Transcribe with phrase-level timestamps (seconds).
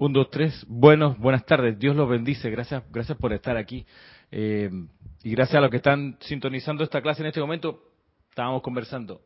[0.00, 0.64] Un, dos, tres.
[0.66, 1.78] Bueno, buenas tardes.
[1.78, 2.48] Dios los bendice.
[2.48, 3.84] Gracias, gracias por estar aquí.
[4.30, 4.70] Eh,
[5.22, 7.82] y gracias a los que están sintonizando esta clase en este momento.
[8.30, 9.20] Estábamos conversando.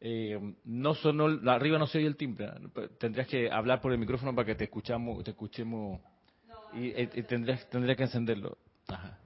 [0.00, 2.48] Eh, no sonó, arriba no se oye el timbre.
[2.98, 6.00] Tendrías que hablar por el micrófono para que te escuchamos, te escuchemos.
[6.74, 8.56] Y, y tendrías, tendrías que encenderlo.
[8.86, 9.18] Ajá.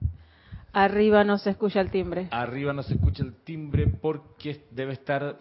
[0.73, 2.29] Arriba no se escucha el timbre.
[2.31, 5.37] Arriba no se escucha el timbre porque debe estar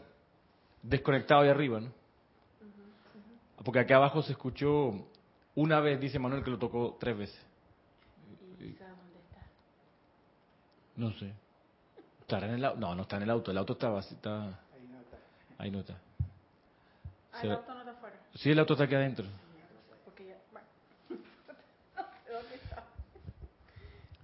[0.82, 1.90] desconectado ahí arriba, ¿no?
[3.64, 5.08] Porque acá abajo se escuchó
[5.56, 7.46] una vez, dice Manuel, que lo tocó tres veces.
[8.58, 8.86] dónde está?
[10.96, 11.32] No sé.
[12.20, 12.80] ¿Estará en el auto?
[12.80, 13.50] No, no está en el auto.
[13.50, 14.44] El auto está Está...
[14.46, 15.16] Ahí no está.
[15.58, 15.94] Ahí no está.
[17.32, 18.16] Ah, el auto no está afuera.
[18.34, 19.26] Sí, el auto está aquí adentro.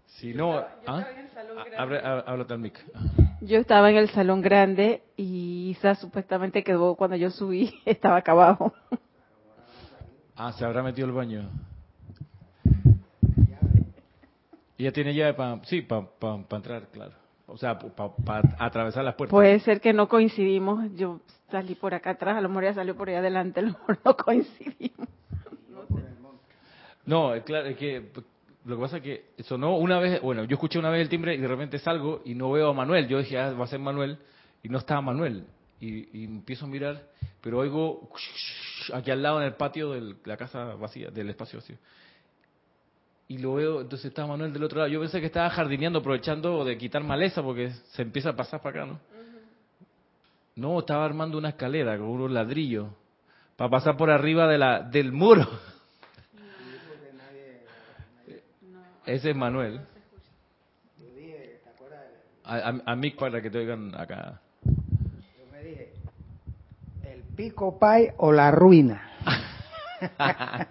[0.07, 1.07] Si no, ¿ah?
[2.27, 2.85] Habla mic.
[3.41, 8.33] Yo estaba en el salón grande y Isa supuestamente quedó cuando yo subí, estaba acá
[8.33, 8.75] abajo.
[10.37, 11.51] Ah, se habrá metido el baño.
[14.79, 16.07] Y ya tiene llave para, sí, para
[16.51, 17.13] entrar, claro.
[17.47, 19.33] O sea, para atravesar las puertas.
[19.33, 20.91] Puede ser que no coincidimos.
[20.95, 23.69] Yo salí por acá atrás, a lo mejor ya salió por ahí adelante, a lo
[23.71, 25.09] mejor no coincidimos.
[27.05, 28.11] No, claro, es que
[28.65, 31.35] lo que pasa es que sonó una vez, bueno, yo escuché una vez el timbre
[31.35, 33.09] y de repente salgo y no veo a Manuel.
[33.09, 34.19] Yo dije, ah, va a ser Manuel.
[34.63, 35.45] Y no estaba Manuel.
[35.81, 37.03] Y, empiezo a mirar,
[37.41, 38.11] pero oigo
[38.93, 41.77] aquí al lado en el patio de la casa vacía, del espacio vacío.
[43.29, 44.91] Y lo veo, entonces estaba Manuel del otro lado.
[44.91, 48.83] Yo pensé que estaba jardineando, aprovechando de quitar maleza, porque se empieza a pasar para
[48.83, 49.01] acá, ¿no?
[50.57, 52.89] No, estaba armando una escalera con unos ladrillos
[53.57, 55.47] para pasar por arriba de la, del muro.
[59.07, 59.81] Ese es Manuel.
[62.43, 64.41] A, a, mí para que te oigan acá.
[64.65, 65.93] Yo me dije,
[67.05, 69.01] ¿el pico pay o la ruina?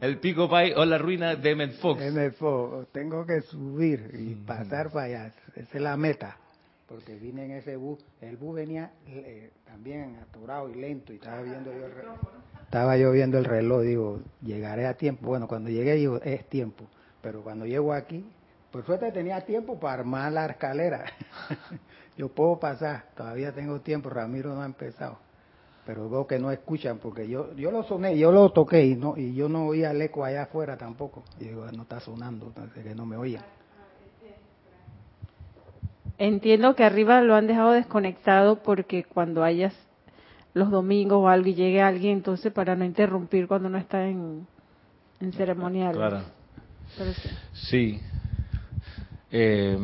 [0.00, 2.02] el pico pay o la ruina de Emmett Fox.
[2.38, 2.88] Fox.
[2.90, 4.46] Tengo que subir y mm.
[4.46, 5.32] pasar para allá.
[5.54, 6.38] Esa es la meta.
[6.88, 7.98] Porque vine en ese bus.
[8.22, 11.12] El bus venía eh, también aturado y lento.
[11.12, 12.16] Y estaba viendo yo el reloj.
[12.62, 13.82] Estaba yo viendo el reloj.
[13.82, 15.26] Digo, llegaré a tiempo.
[15.26, 16.86] Bueno, cuando llegué, digo, es tiempo.
[17.20, 18.24] Pero cuando llego aquí,
[18.70, 21.04] por suerte tenía tiempo para armar la escalera.
[22.16, 25.27] yo puedo pasar, todavía tengo tiempo, Ramiro no ha empezado.
[25.88, 29.16] Pero veo que no escuchan porque yo yo lo soné, yo lo toqué y no
[29.16, 31.22] y yo no oía el eco allá afuera tampoco.
[31.40, 33.42] Y digo, no está sonando, entonces que no me oían.
[36.18, 39.72] Entiendo que arriba lo han dejado desconectado porque cuando hayas
[40.52, 44.46] los domingos o algo y llegue alguien, entonces para no interrumpir cuando no está en,
[45.20, 45.94] en ceremonial.
[45.94, 46.20] Claro.
[47.54, 47.98] Sí.
[49.30, 49.78] Eh,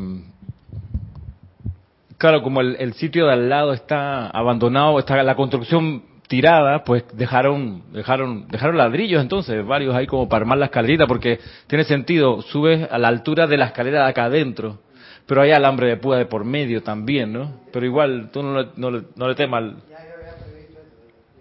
[2.24, 7.82] claro, como el, sitio de al lado está abandonado, está la construcción tirada, pues dejaron,
[7.92, 12.90] dejaron, dejaron ladrillos entonces, varios ahí como para armar la escalerita, porque tiene sentido, subes
[12.90, 14.78] a la altura de la escalera de acá adentro,
[15.26, 17.60] pero hay alambre de púa de por medio también, ¿no?
[17.70, 19.74] Pero igual, tú no le, no le, temas.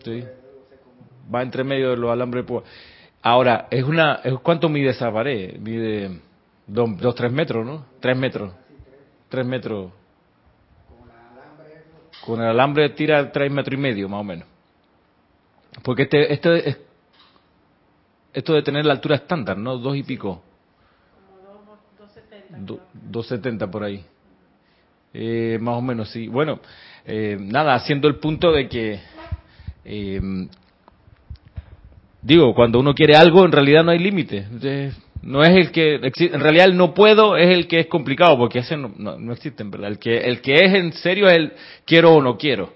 [0.03, 0.22] Sí.
[1.33, 2.63] Va entre medio de los alambres de púa.
[3.22, 5.57] Ahora, es una, ¿cuánto mide esa pared?
[5.59, 6.19] Mide
[6.67, 7.85] dos, dos, tres metros, ¿no?
[8.01, 8.51] Tres metros.
[9.29, 10.03] Tres metros.
[12.25, 14.47] Con el alambre tira tres metros y medio, más o menos.
[15.84, 16.78] Porque este, este es,
[18.34, 19.78] esto de tener la altura estándar, ¿no?
[19.78, 20.41] Dos y pico.
[21.38, 21.79] Como
[23.09, 24.03] dos setenta por ahí.
[25.13, 26.28] Eh, más o menos, sí.
[26.28, 26.59] Bueno,
[27.06, 29.00] eh, nada, haciendo el punto de que
[29.85, 30.47] eh,
[32.23, 34.47] Digo, cuando uno quiere algo, en realidad no hay límite.
[35.23, 38.59] No es el que, en realidad el no puedo es el que es complicado, porque
[38.59, 39.89] ese no, no, existe, en verdad.
[39.89, 41.53] El que, el que es en serio es el
[41.85, 42.73] quiero o no quiero.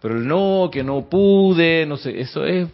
[0.00, 2.68] Pero el no, que no pude, no sé, eso es,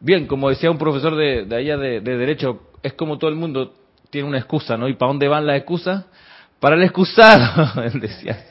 [0.00, 3.36] bien, como decía un profesor de, de allá de, de Derecho, es como todo el
[3.36, 3.72] mundo
[4.10, 4.86] tiene una excusa, ¿no?
[4.86, 6.04] ¿Y para dónde van las excusas?
[6.60, 8.44] Para el excusado, él decía,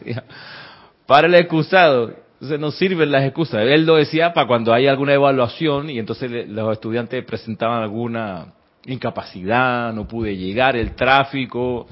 [1.05, 2.11] para el excusado.
[2.33, 3.61] Entonces no sirven las excusas.
[3.61, 8.47] Él lo decía para cuando hay alguna evaluación y entonces los estudiantes presentaban alguna
[8.85, 11.87] incapacidad, no pude llegar, el tráfico.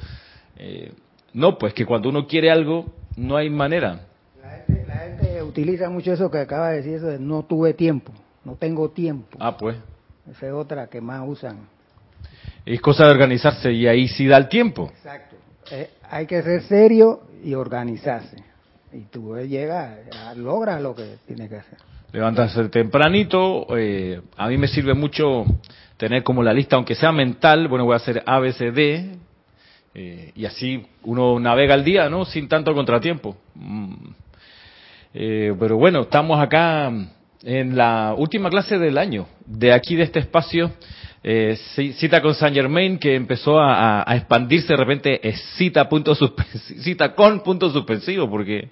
[0.58, 0.92] Eh,
[1.34, 4.02] no, pues que cuando uno quiere algo, no hay manera.
[4.42, 8.12] La gente, utiliza mucho eso que acaba de decir, eso de no tuve tiempo,
[8.44, 9.38] no tengo tiempo.
[9.40, 9.78] Ah, pues.
[10.30, 11.68] Esa es otra que más usan.
[12.66, 14.92] Es cosa de organizarse y ahí sí da el tiempo.
[14.96, 15.36] Exacto.
[15.72, 18.52] Eh, hay que ser serio y organizarse
[18.94, 19.98] y tú llegas,
[20.36, 21.78] logras lo que tienes que hacer.
[22.12, 25.46] Levantarse tempranito, eh, a mí me sirve mucho
[26.01, 29.12] tener como la lista, aunque sea mental, bueno, voy a hacer A, B, C, D,
[29.94, 32.25] eh, y así uno navega el día, ¿no?
[32.25, 33.38] Sin tanto contratiempo.
[33.53, 33.94] Mm.
[35.13, 36.92] Eh, pero bueno, estamos acá
[37.44, 40.71] en la última clase del año, de aquí, de este espacio,
[41.24, 41.56] eh,
[41.94, 46.15] cita con Saint Germain que empezó a, expandirse de repente es cita, punto
[46.81, 48.71] cita con punto suspensivo porque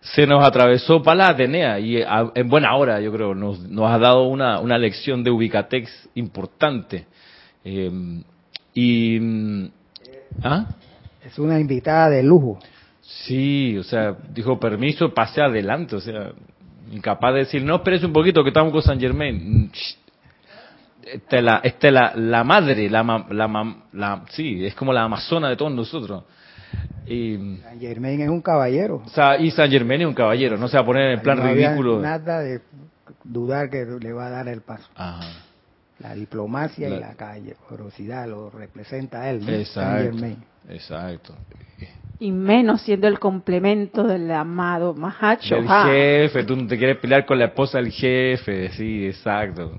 [0.00, 2.02] se nos atravesó para la Atenea y
[2.34, 7.06] en buena hora yo creo nos, nos ha dado una, una lección de Ubicatex importante
[7.64, 8.22] eh,
[8.74, 9.70] y
[10.42, 10.66] ¿ah?
[11.24, 12.58] es una invitada de lujo
[13.02, 16.32] sí o sea dijo permiso pase adelante o sea
[16.90, 19.70] incapaz de decir no esperes un poquito que estamos con Saint Germain
[21.12, 25.56] esta la, esta la, la madre, la, la, la, sí, es como la amazona de
[25.56, 26.24] todos nosotros.
[27.10, 29.02] Y, San Germain es un caballero.
[29.40, 31.98] Y San Germain es un caballero, no se va a poner en plan no ridículo.
[31.98, 32.60] Nada de
[33.24, 34.88] dudar que le va a dar el paso.
[35.98, 40.24] La diplomacia y la caballerosidad lo representa él, Exacto.
[40.68, 41.34] Exacto.
[42.20, 45.56] Y menos siendo el complemento del amado Mahacho.
[45.56, 49.78] El jefe, tú no te quieres pelear con la esposa del jefe, sí, exacto.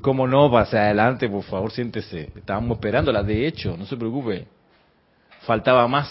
[0.00, 0.50] ¿Cómo no?
[0.52, 2.30] Pase adelante, por favor, siéntese.
[2.36, 4.46] Estábamos esperándola, de hecho, no se preocupe.
[5.46, 6.08] Faltaba más.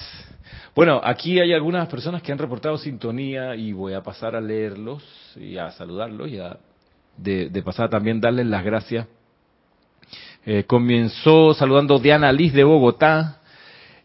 [0.76, 5.04] Bueno, aquí hay algunas personas que han reportado sintonía y voy a pasar a leerlos
[5.36, 6.58] y a saludarlos y a
[7.18, 9.08] de, de pasar también darles las gracias.
[10.46, 13.42] Eh, comenzó saludando Diana Liz de Bogotá,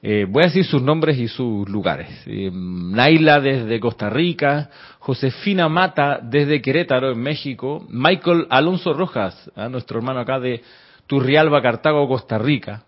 [0.03, 2.09] eh, voy a decir sus nombres y sus lugares.
[2.27, 4.69] Eh, Naila desde Costa Rica,
[4.99, 10.63] Josefina Mata desde Querétaro, en México, Michael Alonso Rojas, nuestro hermano acá de
[11.07, 12.83] Turrialba, Cartago, Costa Rica,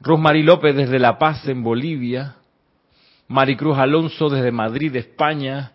[0.00, 2.36] Rosmarie López desde La Paz, en Bolivia,
[3.28, 5.72] Maricruz Alonso desde Madrid, España,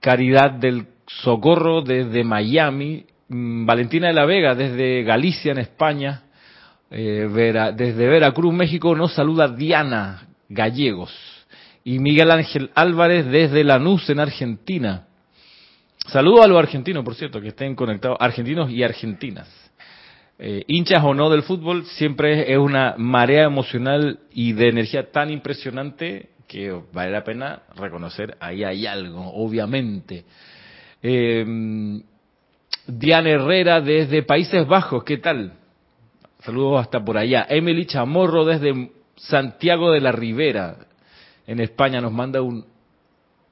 [0.00, 6.22] Caridad del Socorro desde Miami, mm, Valentina de la Vega desde Galicia, en España,
[6.90, 7.28] eh,
[7.76, 11.12] desde Veracruz, México, nos saluda Diana Gallegos.
[11.84, 15.06] Y Miguel Ángel Álvarez desde Lanús, en Argentina.
[16.06, 19.69] Saludo a los argentinos, por cierto, que estén conectados, argentinos y argentinas.
[20.42, 25.28] Eh, hinchas o no del fútbol, siempre es una marea emocional y de energía tan
[25.28, 30.24] impresionante que vale la pena reconocer, ahí hay algo, obviamente.
[31.02, 31.44] Eh,
[32.86, 35.52] Diana Herrera desde Países Bajos, ¿qué tal?
[36.38, 37.46] Saludos hasta por allá.
[37.50, 40.78] Emily Chamorro desde Santiago de la Ribera,
[41.46, 42.64] en España, nos manda un,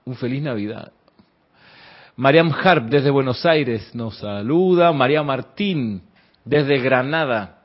[0.07, 0.91] un feliz Navidad.
[2.17, 4.91] Mariam Harp desde Buenos Aires nos saluda.
[4.93, 6.08] María Martín
[6.49, 7.59] desde Granada,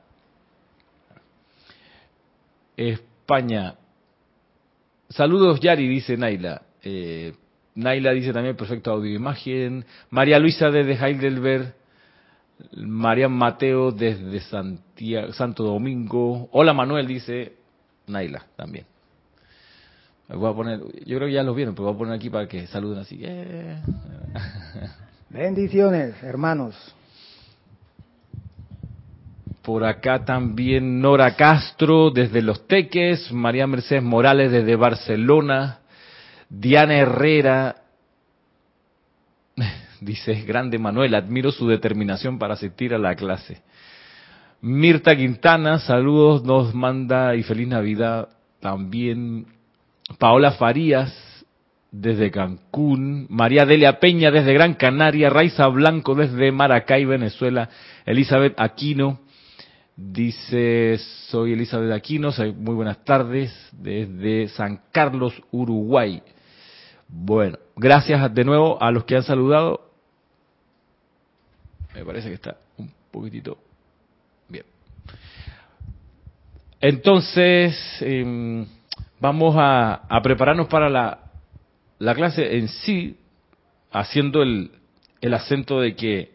[2.76, 3.76] España.
[5.10, 6.64] Saludos Yari, dice Naila.
[6.82, 7.34] Eh,
[7.76, 9.86] Naila dice también perfecto audio e imagen.
[10.10, 11.74] María Luisa desde Heidelberg.
[12.76, 16.50] María Mateo desde Santiago, Santo Domingo.
[16.52, 17.54] Hola Manuel, dice
[18.08, 18.86] Naila también.
[20.28, 22.48] voy a poner, yo creo que ya los vieron, pero voy a poner aquí para
[22.48, 23.20] que saluden así.
[23.22, 23.78] Eh.
[25.30, 26.76] Bendiciones, hermanos.
[29.63, 35.80] Por acá también Nora Castro desde Los Teques, María Mercedes Morales desde Barcelona,
[36.50, 37.75] Diana Herrera
[40.01, 43.62] Dice, grande Manuel, admiro su determinación para asistir a la clase.
[44.62, 48.30] Mirta Quintana, saludos, nos manda y feliz Navidad
[48.60, 49.45] también.
[50.19, 51.45] Paola Farías,
[51.92, 53.27] desde Cancún.
[53.30, 55.30] María Delia Peña, desde Gran Canaria.
[55.30, 57.70] Raiza Blanco, desde Maracay, Venezuela.
[58.05, 59.20] Elizabeth Aquino,
[59.96, 60.98] dice,
[61.28, 66.22] soy Elizabeth Aquino, muy buenas tardes, desde San Carlos, Uruguay.
[67.08, 69.92] Bueno, gracias de nuevo a los que han saludado.
[71.94, 73.58] Me parece que está un poquitito
[74.50, 74.66] bien.
[76.82, 78.66] Entonces, em,
[79.20, 81.20] vamos a, prepararnos para la,
[82.00, 83.18] la, clase en sí,
[83.92, 84.72] haciendo el,
[85.22, 86.33] el acento de que,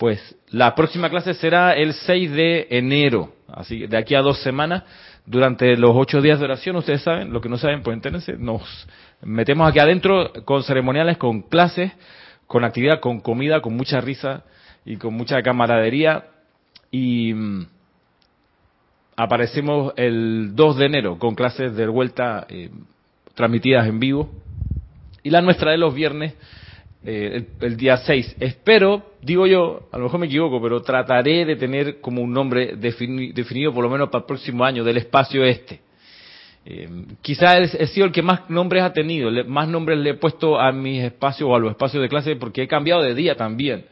[0.00, 4.84] pues, la próxima clase será el 6 de enero, así de aquí a dos semanas,
[5.26, 8.62] durante los ocho días de oración, ustedes saben, lo que no saben, pues entérense, nos
[9.20, 11.92] metemos aquí adentro con ceremoniales, con clases,
[12.46, 14.42] con actividad, con comida, con mucha risa,
[14.84, 16.24] y con mucha camaradería.
[16.90, 17.66] Y mm,
[19.16, 22.70] aparecemos el 2 de enero con clases de vuelta eh,
[23.34, 24.30] transmitidas en vivo.
[25.22, 26.34] Y la nuestra de los viernes
[27.04, 28.36] eh, el, día 6.
[28.40, 32.76] Espero, digo yo, a lo mejor me equivoco, pero trataré de tener como un nombre
[32.76, 35.80] definido por lo menos para el próximo año del espacio este.
[36.66, 36.88] Eh,
[37.22, 40.72] quizás he sido el que más nombres ha tenido, más nombres le he puesto a
[40.72, 43.86] mis espacios o a los espacios de clase porque he cambiado de día también.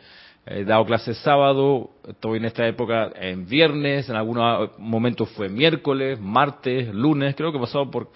[0.44, 6.20] He dado clases sábado, estoy en esta época en viernes, en algunos momentos fue miércoles,
[6.20, 8.10] martes, lunes, creo que he pasado por,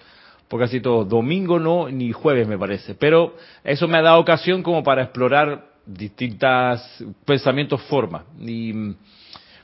[0.53, 1.03] por casi todo.
[1.03, 2.93] Domingo no, ni jueves me parece.
[2.93, 8.25] Pero eso me ha dado ocasión como para explorar distintas pensamientos formas.
[8.39, 8.95] Y mm,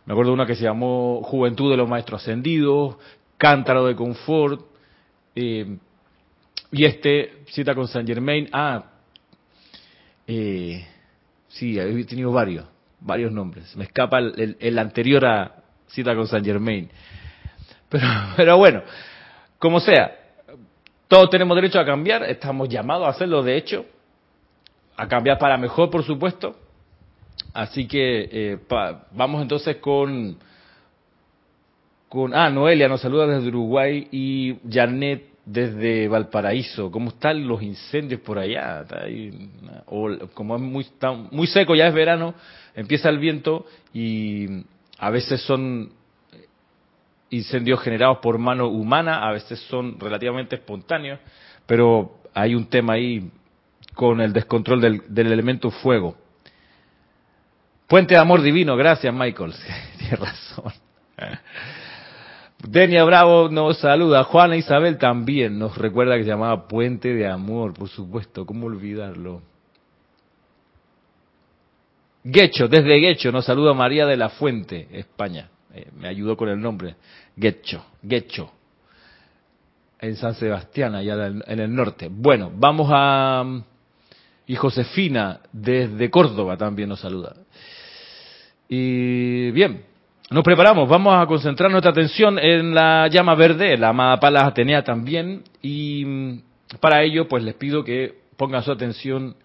[0.07, 2.95] me acuerdo una que se llamó Juventud de los Maestros Ascendidos,
[3.37, 4.65] Cántaro de Confort,
[5.35, 5.77] eh,
[6.71, 8.49] y este cita con Saint Germain.
[8.51, 8.85] Ah,
[10.25, 10.87] eh,
[11.49, 12.65] sí, he tenido varios,
[12.99, 13.75] varios nombres.
[13.75, 15.55] Me escapa el, anterior a
[15.85, 16.89] cita con Saint Germain.
[17.89, 18.81] Pero bueno,
[19.59, 20.18] como sea,
[21.09, 23.85] todos tenemos derecho a cambiar, estamos llamados a hacerlo, de hecho,
[24.95, 26.55] a cambiar para mejor, por supuesto.
[27.51, 28.57] Así que eh,
[29.13, 30.37] vamos entonces con,
[32.07, 32.35] con...
[32.35, 36.91] Ah, Noelia nos saluda desde Uruguay y Janet desde Valparaíso.
[36.91, 38.85] ¿Cómo están los incendios por allá?
[39.87, 40.85] o, como es muy,
[41.31, 42.35] muy seco, ya es verano,
[42.75, 44.63] empieza el viento y
[44.99, 45.91] a veces son
[47.29, 51.19] incendios generados por mano humana, a veces son relativamente espontáneos,
[51.65, 53.31] pero hay un tema ahí
[53.93, 56.15] con el descontrol del, elemento fuego.
[57.87, 59.53] Puente de amor divino, gracias Michael,
[59.97, 60.73] tienes razón.
[62.59, 67.73] Denia Bravo nos saluda, Juana Isabel también nos recuerda que se llamaba Puente de Amor,
[67.73, 69.41] por supuesto, ¿cómo olvidarlo?
[72.23, 75.49] Guecho, desde Guecho nos saluda María de la Fuente, España.
[75.73, 76.95] Eh, me ayudó con el nombre,
[77.35, 78.51] Guecho, Guecho,
[79.99, 82.09] en San Sebastián, allá en el norte.
[82.11, 83.43] Bueno, vamos a...
[84.47, 87.35] Y Josefina, desde Córdoba, también nos saluda.
[88.67, 89.83] Y bien,
[90.31, 94.83] nos preparamos, vamos a concentrar nuestra atención en la llama verde, la amada Palas Atenea
[94.83, 96.41] también, y mm,
[96.79, 99.35] para ello pues les pido que pongan su atención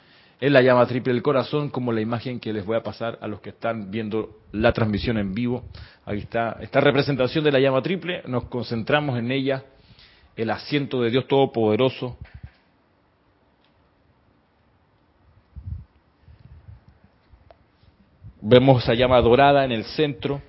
[0.45, 3.27] en la llama triple del corazón, como la imagen que les voy a pasar a
[3.27, 5.65] los que están viendo la transmisión en vivo.
[6.05, 9.65] Ahí está esta representación de la llama triple, nos concentramos en ella,
[10.37, 12.19] el asiento de Dios Todopoderoso.
[18.43, 20.43] Vemos esa llama dorada en el centro.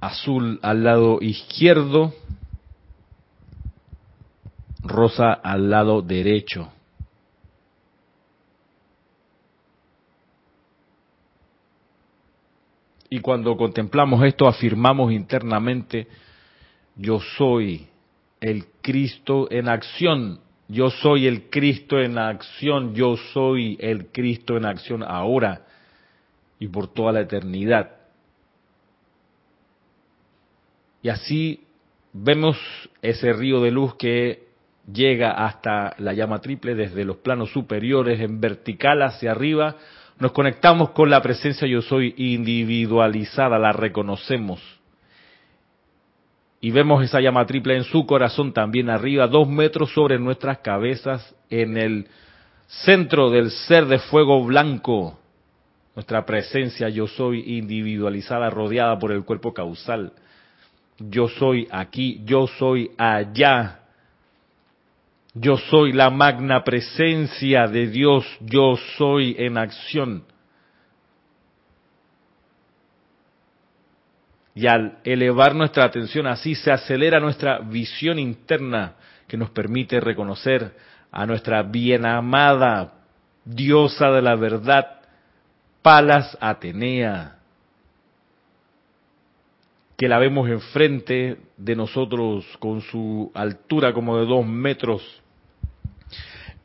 [0.00, 2.14] Azul al lado izquierdo
[4.88, 6.72] rosa al lado derecho.
[13.10, 16.06] Y cuando contemplamos esto, afirmamos internamente,
[16.96, 17.86] yo soy
[18.40, 24.66] el Cristo en acción, yo soy el Cristo en acción, yo soy el Cristo en
[24.66, 25.62] acción ahora
[26.58, 27.92] y por toda la eternidad.
[31.02, 31.64] Y así
[32.12, 32.58] vemos
[33.00, 34.47] ese río de luz que
[34.92, 39.76] llega hasta la llama triple desde los planos superiores en vertical hacia arriba,
[40.18, 44.60] nos conectamos con la presencia yo soy individualizada, la reconocemos.
[46.60, 51.34] Y vemos esa llama triple en su corazón también arriba, dos metros sobre nuestras cabezas,
[51.50, 52.08] en el
[52.66, 55.18] centro del ser de fuego blanco.
[55.94, 60.12] Nuestra presencia yo soy individualizada, rodeada por el cuerpo causal.
[60.98, 63.80] Yo soy aquí, yo soy allá,
[65.40, 70.24] yo soy la magna presencia de Dios, yo soy en acción.
[74.54, 78.94] Y al elevar nuestra atención así se acelera nuestra visión interna
[79.28, 80.74] que nos permite reconocer
[81.12, 82.94] a nuestra bien amada
[83.44, 85.00] diosa de la verdad,
[85.80, 87.36] Palas Atenea,
[89.96, 95.22] que la vemos enfrente de nosotros con su altura como de dos metros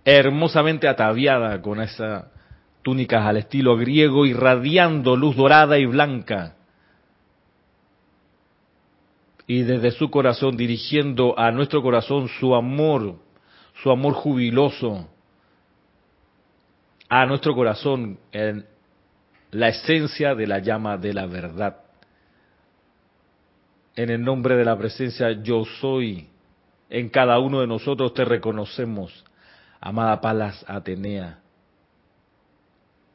[0.05, 2.31] hermosamente ataviada con esa
[2.81, 6.55] túnica al estilo griego, irradiando luz dorada y blanca.
[9.47, 13.15] Y desde su corazón dirigiendo a nuestro corazón su amor,
[13.81, 15.07] su amor jubiloso,
[17.09, 18.65] a nuestro corazón en
[19.51, 21.77] la esencia de la llama de la verdad.
[23.95, 26.27] En el nombre de la presencia yo soy,
[26.89, 29.23] en cada uno de nosotros te reconocemos
[29.85, 31.39] Amada Palas Atenea,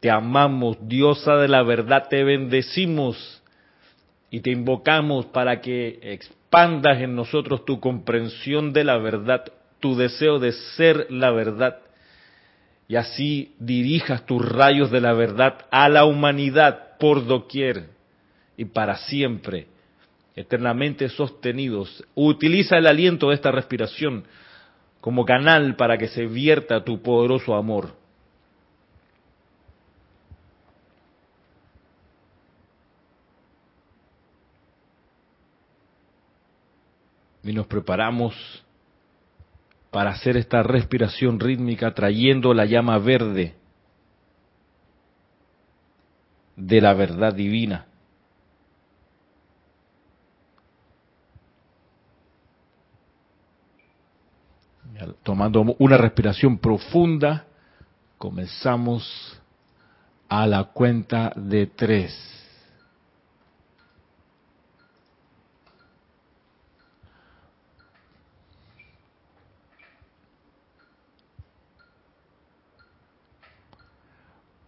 [0.01, 3.43] te amamos, diosa de la verdad, te bendecimos
[4.31, 10.39] y te invocamos para que expandas en nosotros tu comprensión de la verdad, tu deseo
[10.39, 11.79] de ser la verdad,
[12.87, 17.87] y así dirijas tus rayos de la verdad a la humanidad por doquier
[18.59, 19.69] y para siempre,
[20.37, 22.05] eternamente sostenidos.
[22.15, 24.25] Utiliza el aliento de esta respiración
[25.00, 27.95] como canal para que se vierta tu poderoso amor.
[37.43, 38.35] Y nos preparamos
[39.90, 43.55] para hacer esta respiración rítmica trayendo la llama verde
[46.57, 47.88] de la verdad divina.
[55.23, 57.45] Tomando una respiración profunda,
[58.17, 59.40] comenzamos
[60.28, 62.35] a la cuenta de tres.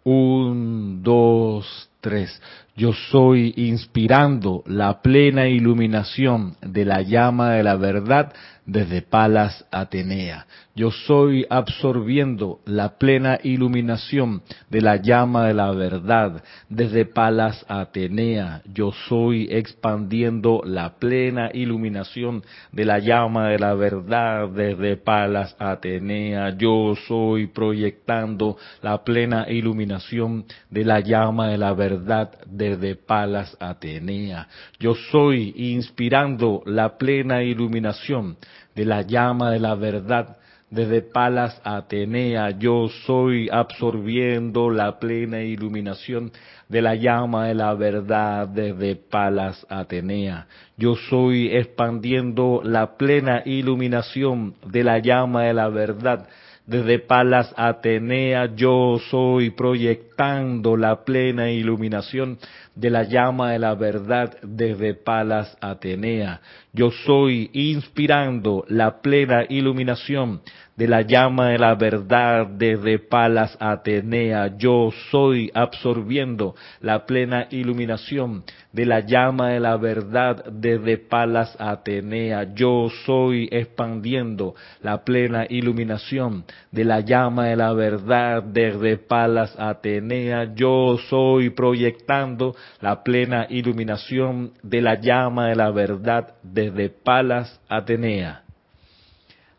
[0.05, 2.41] Un, dos, tres.
[2.77, 8.33] Yo soy inspirando la plena iluminación de la llama de la verdad
[8.71, 10.47] desde Palas Atenea.
[10.77, 18.63] Yo soy absorbiendo la plena iluminación de la llama de la verdad desde Palas Atenea.
[18.73, 26.57] Yo soy expandiendo la plena iluminación de la llama de la verdad desde Palas Atenea.
[26.57, 34.47] Yo soy proyectando la plena iluminación de la llama de la verdad desde Palas Atenea.
[34.79, 38.37] Yo soy inspirando la plena iluminación
[38.81, 40.39] de la llama de la verdad
[40.71, 46.33] desde Palas Atenea, yo soy absorbiendo la plena iluminación
[46.67, 50.47] de la llama de la verdad desde Palas Atenea.
[50.79, 56.27] Yo soy expandiendo la plena iluminación de la llama de la verdad
[56.65, 58.55] desde Palas Atenea.
[58.55, 62.39] Yo soy proyectando la plena iluminación
[62.81, 66.41] de la llama de la verdad desde Palas Atenea.
[66.73, 70.41] Yo soy inspirando la plena iluminación
[70.77, 74.57] de la llama de la verdad desde Palas Atenea.
[74.57, 82.55] Yo soy absorbiendo la plena iluminación de la llama de la verdad desde Palas Atenea.
[82.55, 90.55] Yo soy expandiendo la plena iluminación de la llama de la verdad desde Palas Atenea.
[90.55, 98.43] Yo soy proyectando la plena iluminación de la llama de la verdad desde Palas Atenea.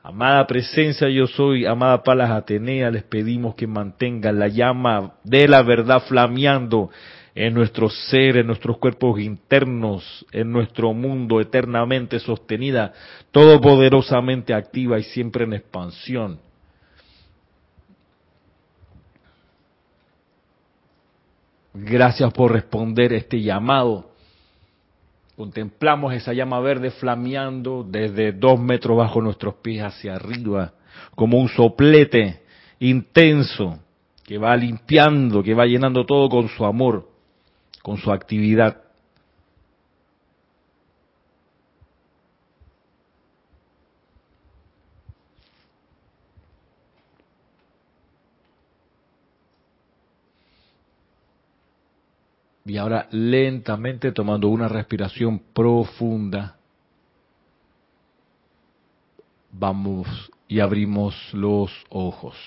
[0.03, 5.61] Amada presencia yo soy, amada Palas Atenea, les pedimos que mantengan la llama de la
[5.61, 6.89] verdad flameando
[7.35, 12.93] en nuestro ser, en nuestros cuerpos internos, en nuestro mundo eternamente sostenida,
[13.31, 16.39] todopoderosamente activa y siempre en expansión.
[21.73, 24.11] Gracias por responder este llamado
[25.41, 30.73] Contemplamos esa llama verde flameando desde dos metros bajo nuestros pies hacia arriba,
[31.15, 32.41] como un soplete
[32.79, 33.79] intenso
[34.23, 37.09] que va limpiando, que va llenando todo con su amor,
[37.81, 38.83] con su actividad.
[52.71, 56.55] Y ahora lentamente tomando una respiración profunda,
[59.51, 60.07] vamos
[60.47, 62.37] y abrimos los ojos.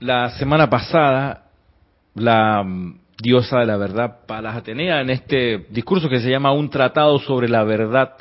[0.00, 1.46] La semana pasada,
[2.14, 6.70] la mm, diosa de la verdad, Palas Atenea, en este discurso que se llama Un
[6.70, 8.14] tratado sobre la verdad,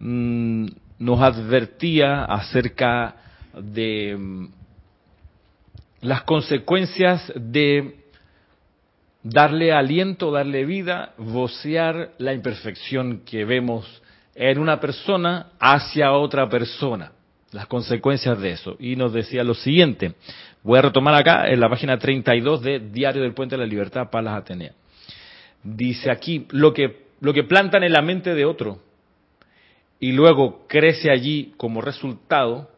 [0.00, 0.66] mm,
[0.98, 3.14] nos advertía acerca
[3.56, 4.48] de mm,
[6.00, 7.94] las consecuencias de
[9.22, 14.02] darle aliento, darle vida, vocear la imperfección que vemos
[14.34, 17.12] en una persona hacia otra persona,
[17.54, 18.76] las consecuencias de eso.
[18.78, 20.14] Y nos decía lo siguiente,
[20.64, 24.08] Voy a retomar acá en la página 32 de Diario del Puente de la Libertad,
[24.10, 24.72] Palas Atenea.
[25.62, 28.78] Dice aquí, lo que, lo que plantan en la mente de otro
[30.00, 32.70] y luego crece allí como resultado,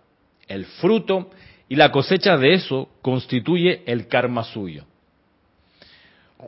[0.49, 1.31] el fruto
[1.69, 4.85] y la cosecha de eso constituye el karma suyo.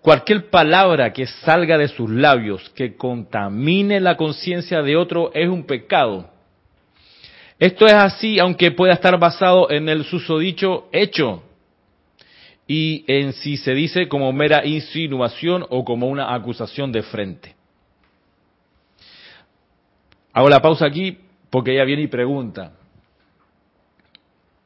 [0.03, 5.67] Cualquier palabra que salga de sus labios que contamine la conciencia de otro es un
[5.67, 6.29] pecado
[7.59, 11.43] esto es así, aunque pueda estar basado en el susodicho hecho
[12.69, 17.57] y en si se dice como mera insinuación o como una acusación de frente.
[20.33, 21.19] Hago la pausa aquí
[21.51, 22.75] porque ella viene y pregunta.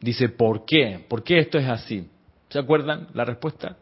[0.00, 1.02] Dice, ¿por qué?
[1.08, 2.10] ¿Por qué esto es así?
[2.50, 3.76] ¿Se acuerdan la respuesta?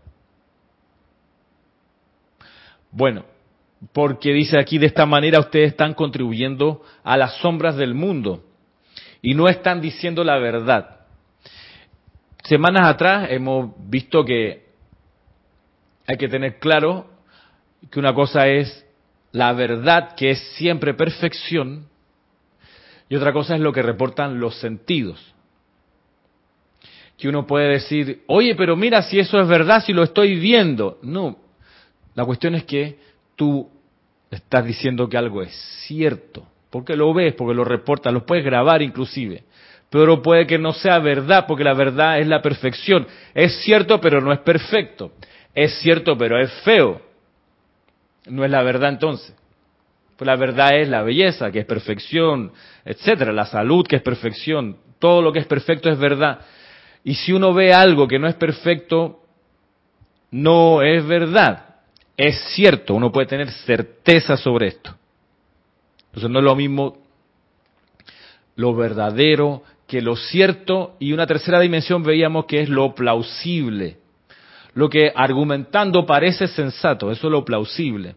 [2.93, 3.25] Bueno,
[3.93, 8.45] porque dice aquí de esta manera ustedes están contribuyendo a las sombras del mundo
[9.23, 11.01] y no están diciendo la verdad.
[12.45, 14.71] Semanas atrás hemos visto que
[16.07, 17.07] hay que tener claro
[17.91, 18.85] que una cosa es
[19.33, 21.87] la verdad, que es siempre perfección,
[23.09, 25.35] y otra cosa es lo que reportan los sentidos.
[27.17, 30.99] Que uno puede decir, oye, pero mira si eso es verdad, si lo estoy viendo.
[31.03, 31.37] No,
[32.15, 32.99] la cuestión es que
[33.37, 33.69] tú
[34.31, 35.53] estás diciendo que algo es
[35.87, 39.45] cierto, porque lo ves, porque lo reportas, lo puedes grabar inclusive.
[39.91, 43.07] Pero puede que no sea verdad, porque la verdad es la perfección.
[43.35, 45.13] Es cierto, pero no es perfecto.
[45.53, 47.01] Es cierto, pero es feo.
[48.27, 49.35] No es la verdad entonces.
[50.17, 52.53] Pues la verdad es la belleza, que es perfección,
[52.85, 54.77] etcétera, la salud, que es perfección.
[55.01, 56.41] Todo lo que es perfecto es verdad.
[57.03, 59.25] Y si uno ve algo que no es perfecto,
[60.31, 61.65] no es verdad.
[62.17, 64.95] Es cierto, uno puede tener certeza sobre esto.
[66.11, 66.99] Entonces no es lo mismo
[68.57, 73.99] lo verdadero que lo cierto y una tercera dimensión veíamos que es lo plausible.
[74.75, 78.17] Lo que argumentando parece sensato, eso es lo plausible.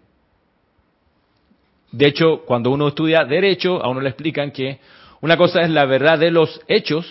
[1.91, 4.79] De hecho, cuando uno estudia derecho, a uno le explican que
[5.21, 7.07] una cosa es la verdad de los hechos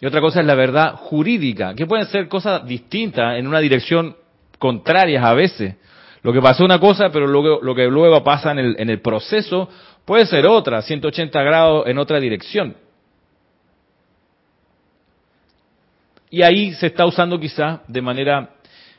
[0.00, 4.16] y otra cosa es la verdad jurídica, que pueden ser cosas distintas en una dirección
[4.58, 5.74] contrarias a veces.
[6.22, 9.00] Lo que pasó una cosa, pero luego, lo que luego pasa en el, en el
[9.00, 9.68] proceso
[10.04, 12.76] puede ser otra, 180 grados en otra dirección.
[16.30, 18.50] Y ahí se está usando quizá de manera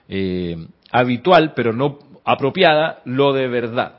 [0.07, 0.57] eh,
[0.91, 3.95] habitual, pero no apropiada, lo de verdad.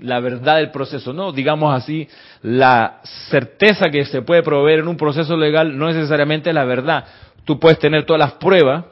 [0.00, 2.06] La verdad del proceso, no, digamos así,
[2.42, 7.04] la certeza que se puede proveer en un proceso legal no necesariamente es la verdad.
[7.44, 8.84] Tú puedes tener todas las pruebas,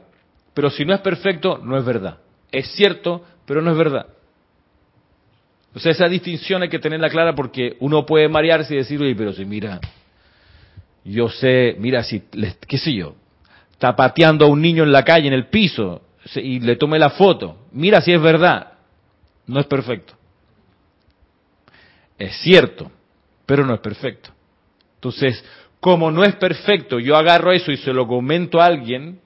[0.54, 2.18] pero si no es perfecto, no es verdad.
[2.50, 4.06] Es cierto, pero no es verdad.
[5.74, 9.14] O sea, esa distinción hay que tenerla clara porque uno puede marearse y decir, oye,
[9.16, 9.80] pero si mira,
[11.04, 12.22] yo sé, mira, si,
[12.66, 13.16] qué sé yo,
[13.72, 16.02] está pateando a un niño en la calle, en el piso,
[16.36, 17.66] y le tomé la foto.
[17.72, 18.72] Mira si es verdad.
[19.46, 20.14] No es perfecto.
[22.18, 22.90] Es cierto,
[23.44, 24.30] pero no es perfecto.
[24.94, 25.44] Entonces,
[25.80, 29.20] como no es perfecto, yo agarro eso y se lo comento a alguien,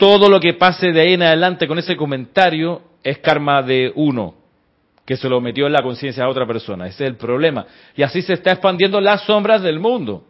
[0.00, 4.34] todo lo que pase de ahí en adelante con ese comentario es karma de uno,
[5.04, 6.86] que se lo metió en la conciencia a otra persona.
[6.86, 7.66] Ese es el problema.
[7.94, 10.24] Y así se está expandiendo las sombras del mundo.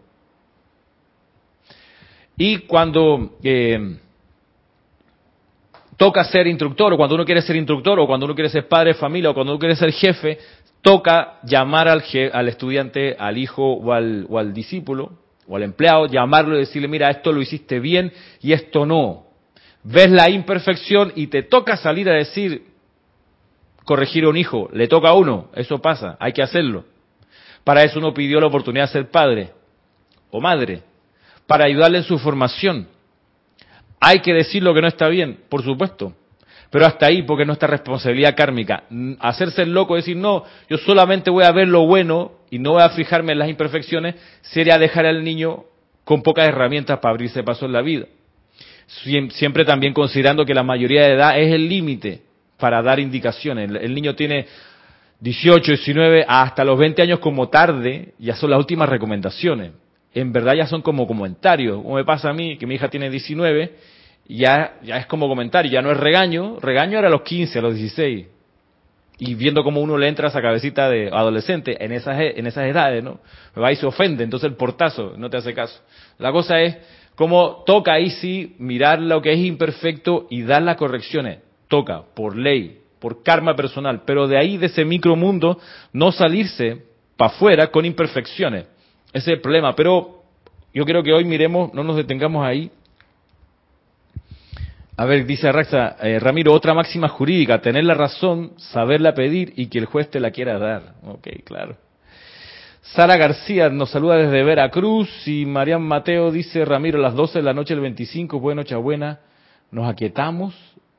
[2.37, 3.96] Y cuando eh,
[5.96, 8.88] toca ser instructor, o cuando uno quiere ser instructor, o cuando uno quiere ser padre
[8.88, 10.37] de familia, o cuando uno quiere ser jefe,
[10.83, 12.02] toca llamar al,
[12.33, 15.12] al estudiante, al hijo o al, o al discípulo,
[15.46, 19.29] o al empleado, llamarlo y decirle, mira, esto lo hiciste bien y esto no.
[19.82, 22.64] Ves la imperfección y te toca salir a decir,
[23.84, 26.84] corregir a un hijo, le toca a uno, eso pasa, hay que hacerlo.
[27.64, 29.50] Para eso uno pidió la oportunidad de ser padre
[30.30, 30.82] o madre
[31.46, 32.88] para ayudarle en su formación.
[33.98, 36.14] Hay que decir lo que no está bien, por supuesto,
[36.70, 38.84] pero hasta ahí porque es nuestra responsabilidad kármica.
[39.18, 42.82] Hacerse el loco, decir, no, yo solamente voy a ver lo bueno y no voy
[42.82, 45.64] a fijarme en las imperfecciones, sería dejar al niño
[46.04, 48.06] con pocas herramientas para abrirse paso en la vida.
[49.31, 52.22] Siempre también considerando que la mayoría de edad es el límite
[52.59, 53.70] para dar indicaciones.
[53.70, 54.46] El niño tiene
[55.20, 59.72] 18, 19, hasta los 20 años como tarde, ya son las últimas recomendaciones
[60.14, 61.83] en verdad ya son como comentarios.
[61.83, 63.74] Como me pasa a mí, que mi hija tiene 19,
[64.29, 66.59] ya, ya es como comentario, ya no es regaño.
[66.61, 68.26] Regaño era a los 15, a los 16.
[69.22, 72.64] Y viendo cómo uno le entra a esa cabecita de adolescente en esas, en esas
[72.64, 73.20] edades, ¿no?
[73.55, 75.83] Me va y se ofende, entonces el portazo no te hace caso.
[76.18, 76.79] La cosa es
[77.20, 81.40] cómo toca ahí sí mirar lo que es imperfecto y dar las correcciones.
[81.68, 85.59] Toca, por ley, por karma personal, pero de ahí, de ese micromundo,
[85.92, 86.83] no salirse
[87.18, 88.64] para afuera con imperfecciones.
[89.12, 89.76] Ese es el problema.
[89.76, 90.22] Pero
[90.72, 92.70] yo creo que hoy miremos, no nos detengamos ahí.
[94.96, 99.66] A ver, dice Raxa, eh, Ramiro, otra máxima jurídica, tener la razón, saberla pedir y
[99.66, 100.94] que el juez te la quiera dar.
[101.04, 101.76] Ok, claro.
[102.82, 107.44] Sara García nos saluda desde Veracruz y Marian Mateo dice, Ramiro, a las 12 de
[107.44, 109.20] la noche del 25, buena noche buena,
[109.70, 110.54] nos aquietamos,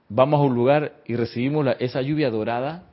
[0.07, 2.83] vamos a un lugar y recibimos esa lluvia dorada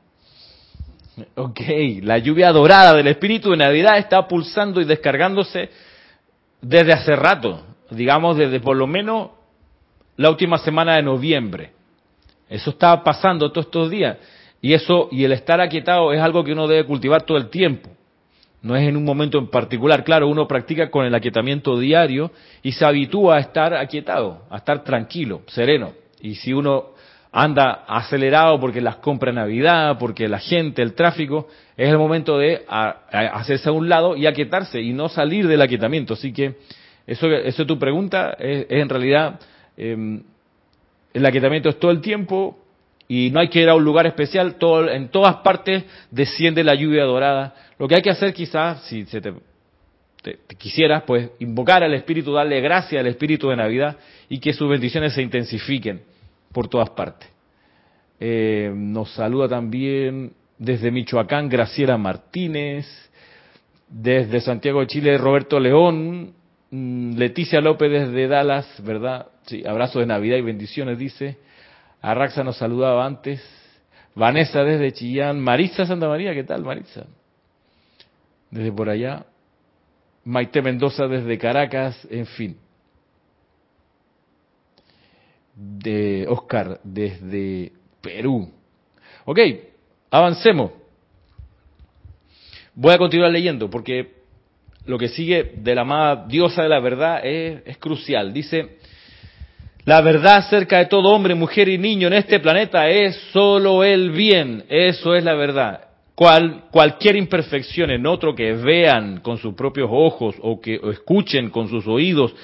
[1.35, 1.61] Ok,
[2.03, 5.71] la lluvia dorada del espíritu de Navidad está pulsando y descargándose
[6.61, 9.31] desde hace rato, digamos desde por lo menos
[10.17, 11.73] la última semana de noviembre.
[12.49, 14.19] Eso está pasando todos estos días.
[14.61, 17.91] Y eso, y el estar aquietado es algo que uno debe cultivar todo el tiempo.
[18.63, 20.03] No es en un momento en particular.
[20.03, 24.83] Claro, uno practica con el aquietamiento diario y se habitúa a estar aquietado, a estar
[24.83, 25.93] tranquilo, sereno.
[26.21, 26.91] Y si uno
[27.31, 32.65] anda acelerado porque las compras Navidad, porque la gente, el tráfico, es el momento de
[32.69, 36.15] hacerse a un lado y aquietarse y no salir del aquietamiento.
[36.15, 36.57] Así que
[37.07, 39.41] eso, eso es tu pregunta, es, en realidad
[39.77, 40.23] em,
[41.15, 42.59] el aquietamiento es todo el tiempo
[43.09, 46.75] y no hay que ir a un lugar especial, todo, en todas partes desciende la
[46.75, 47.55] lluvia dorada.
[47.79, 49.33] Lo que hay que hacer quizás, si se te,
[50.59, 53.97] quisieras, pues invocar al Espíritu, darle gracia al Espíritu de Navidad
[54.29, 56.03] y que sus bendiciones se intensifiquen
[56.53, 57.31] por todas partes.
[58.21, 62.87] Eh, nos saluda también desde Michoacán Graciela Martínez,
[63.89, 66.35] desde Santiago de Chile Roberto León,
[66.71, 69.29] mm, Leticia López desde Dallas, ¿verdad?
[69.47, 71.39] Sí, abrazo de Navidad y bendiciones, dice.
[72.01, 73.43] Arraxa nos saludaba antes.
[74.15, 75.41] Vanessa desde Chillán.
[75.41, 77.07] Maritza Santa María, ¿qué tal, Maritza?
[78.51, 79.27] Desde por allá.
[80.25, 82.57] Maite Mendoza desde Caracas, en fin.
[85.55, 88.53] De Oscar desde Perú.
[89.25, 89.39] Ok,
[90.11, 90.73] avancemos.
[92.75, 94.19] Voy a continuar leyendo porque
[94.85, 98.33] lo que sigue de la amada diosa de la verdad es, es crucial.
[98.33, 98.78] Dice,
[99.89, 104.11] la verdad acerca de todo hombre, mujer y niño en este planeta es solo el
[104.11, 104.67] bien.
[104.69, 105.81] Eso es la verdad.
[106.15, 111.69] Cual, cualquier imperfección en otro que vean con sus propios ojos o que escuchen con
[111.69, 112.35] sus oídos,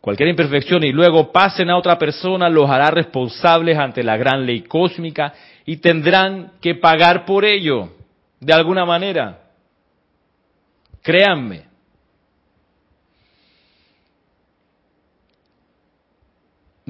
[0.00, 4.62] cualquier imperfección y luego pasen a otra persona los hará responsables ante la gran ley
[4.62, 5.34] cósmica
[5.66, 7.90] y tendrán que pagar por ello,
[8.40, 9.38] de alguna manera.
[11.02, 11.69] Créanme.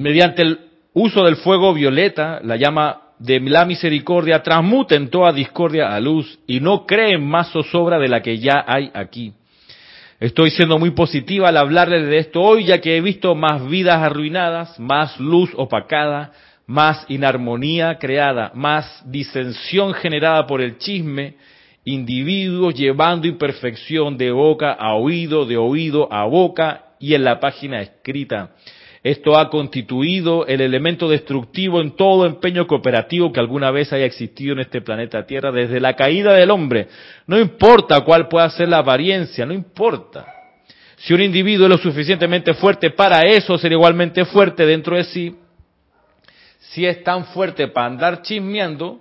[0.01, 0.59] Mediante el
[0.93, 6.59] uso del fuego violeta, la llama de la misericordia, transmuten toda discordia a luz y
[6.59, 9.33] no creen más zozobra de la que ya hay aquí.
[10.19, 13.97] Estoy siendo muy positiva al hablarles de esto hoy, ya que he visto más vidas
[13.97, 16.31] arruinadas, más luz opacada,
[16.67, 21.35] más inarmonía creada, más disensión generada por el chisme,
[21.85, 27.81] individuos llevando imperfección de boca a oído, de oído a boca y en la página
[27.81, 28.51] escrita.
[29.03, 34.53] Esto ha constituido el elemento destructivo en todo empeño cooperativo que alguna vez haya existido
[34.53, 36.87] en este planeta Tierra desde la caída del hombre.
[37.25, 40.27] No importa cuál pueda ser la apariencia, no importa.
[40.97, 45.35] Si un individuo es lo suficientemente fuerte para eso, ser igualmente fuerte dentro de sí,
[46.59, 48.99] si es tan fuerte para andar chismeando,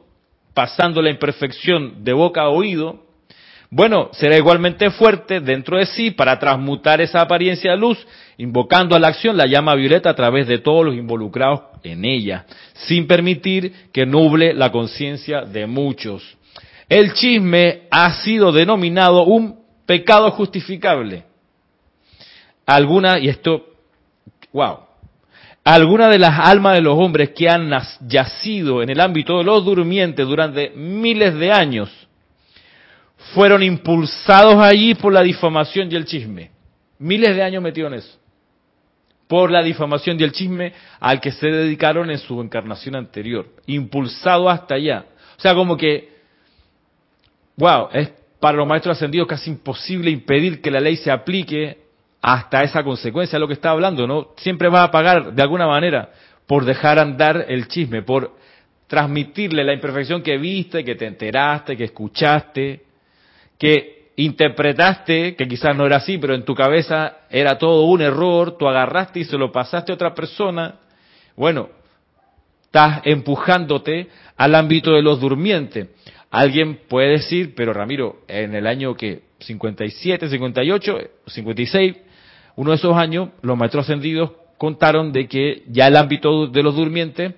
[0.55, 3.05] pasando la imperfección de boca a oído,
[3.73, 8.05] bueno, será igualmente fuerte dentro de sí para transmutar esa apariencia de luz,
[8.37, 12.47] invocando a la acción la llama violeta a través de todos los involucrados en ella,
[12.75, 16.37] sin permitir que nuble la conciencia de muchos.
[16.89, 21.23] El chisme ha sido denominado un pecado justificable.
[22.67, 23.67] Alguna, y esto,
[24.53, 24.79] wow,
[25.63, 27.71] alguna de las almas de los hombres que han
[28.09, 32.00] yacido en el ámbito de los durmientes durante miles de años,
[33.35, 36.51] fueron impulsados allí por la difamación y el chisme.
[36.99, 38.19] Miles de años metidos en eso.
[39.27, 43.47] Por la difamación y el chisme al que se dedicaron en su encarnación anterior.
[43.67, 45.07] Impulsado hasta allá.
[45.39, 46.09] O sea, como que,
[47.57, 51.79] wow, es para los maestros ascendidos casi imposible impedir que la ley se aplique
[52.23, 54.29] hasta esa consecuencia, de lo que está hablando, ¿no?
[54.37, 56.11] Siempre va a pagar de alguna manera
[56.47, 58.37] por dejar andar el chisme, por
[58.89, 62.90] transmitirle la imperfección que viste, que te enteraste, que escuchaste,
[63.61, 68.57] que interpretaste, que quizás no era así, pero en tu cabeza era todo un error,
[68.59, 70.81] tú agarraste y se lo pasaste a otra persona,
[71.37, 71.69] bueno,
[72.65, 75.89] estás empujándote al ámbito de los durmientes.
[76.31, 81.97] Alguien puede decir, pero Ramiro, en el año que 57, 58, 56,
[82.57, 86.77] uno de esos años, los maestros ascendidos contaron de que ya el ámbito de los
[86.77, 87.35] durmientes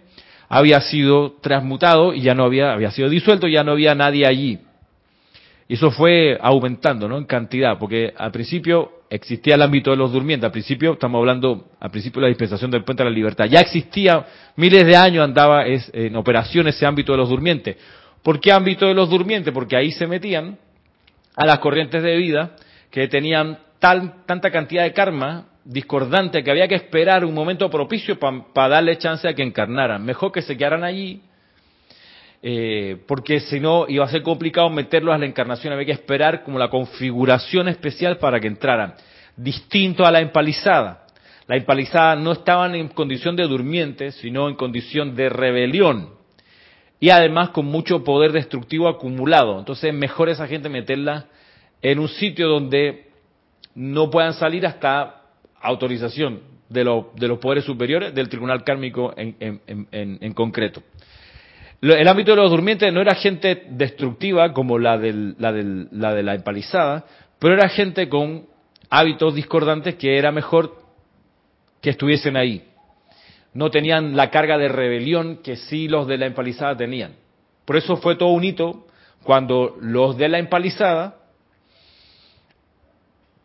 [0.48, 4.58] había sido transmutado y ya no había, había sido disuelto, ya no había nadie allí.
[5.72, 7.16] Eso fue aumentando, ¿no?
[7.16, 10.44] En cantidad, porque al principio existía el ámbito de los durmientes.
[10.44, 13.46] Al principio, estamos hablando, al principio de la dispensación del puente de la libertad.
[13.46, 14.22] Ya existía,
[14.56, 17.78] miles de años andaba en operación ese ámbito de los durmientes.
[18.22, 19.50] ¿Por qué ámbito de los durmientes?
[19.54, 20.58] Porque ahí se metían
[21.34, 22.54] a las corrientes de vida
[22.90, 28.18] que tenían tal, tanta cantidad de karma discordante que había que esperar un momento propicio
[28.18, 30.04] para darle chance a que encarnaran.
[30.04, 31.22] Mejor que se quedaran allí
[32.42, 36.42] eh, porque si no iba a ser complicado meterlos a la encarnación, había que esperar
[36.42, 38.94] como la configuración especial para que entraran.
[39.36, 41.06] Distinto a la empalizada.
[41.46, 46.10] La empalizada no estaban en condición de durmientes, sino en condición de rebelión.
[46.98, 49.58] Y además con mucho poder destructivo acumulado.
[49.58, 51.26] Entonces es mejor esa gente meterla
[51.80, 53.08] en un sitio donde
[53.74, 55.22] no puedan salir hasta
[55.60, 60.82] autorización de, de los poderes superiores del tribunal kármico en, en, en, concreto.
[61.82, 66.14] El ámbito de los durmientes no era gente destructiva como la, del, la, del, la
[66.14, 67.04] de la empalizada,
[67.40, 68.46] pero era gente con
[68.88, 70.76] hábitos discordantes que era mejor
[71.80, 72.64] que estuviesen ahí.
[73.52, 77.16] No tenían la carga de rebelión que sí los de la empalizada tenían.
[77.64, 78.86] Por eso fue todo un hito
[79.24, 81.16] cuando los de la empalizada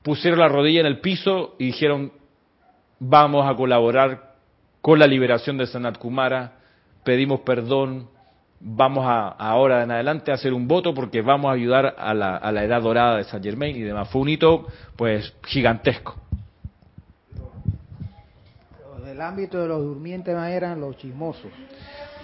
[0.04, 2.12] pusieron la rodilla en el piso y dijeron,
[3.00, 4.36] vamos a colaborar
[4.82, 6.60] con la liberación de Sanat Kumara,
[7.04, 8.10] pedimos perdón,
[8.60, 12.38] vamos a ahora en adelante a hacer un voto porque vamos a ayudar a la,
[12.38, 14.10] a la edad dorada de Saint Germain y demás.
[14.10, 16.15] Fue un hito pues gigantesco.
[19.02, 21.52] En el ámbito de los durmientes eran los chismosos.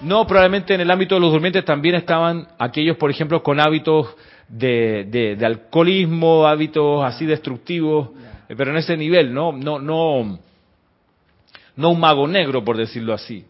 [0.02, 4.13] No, probablemente en el ámbito de los durmientes también estaban aquellos, por ejemplo, con hábitos
[4.50, 8.10] de, de, alcoholismo, hábitos así destructivos,
[8.48, 10.39] pero en ese nivel, no, no, no,
[11.76, 13.46] no un mago negro, por decirlo así,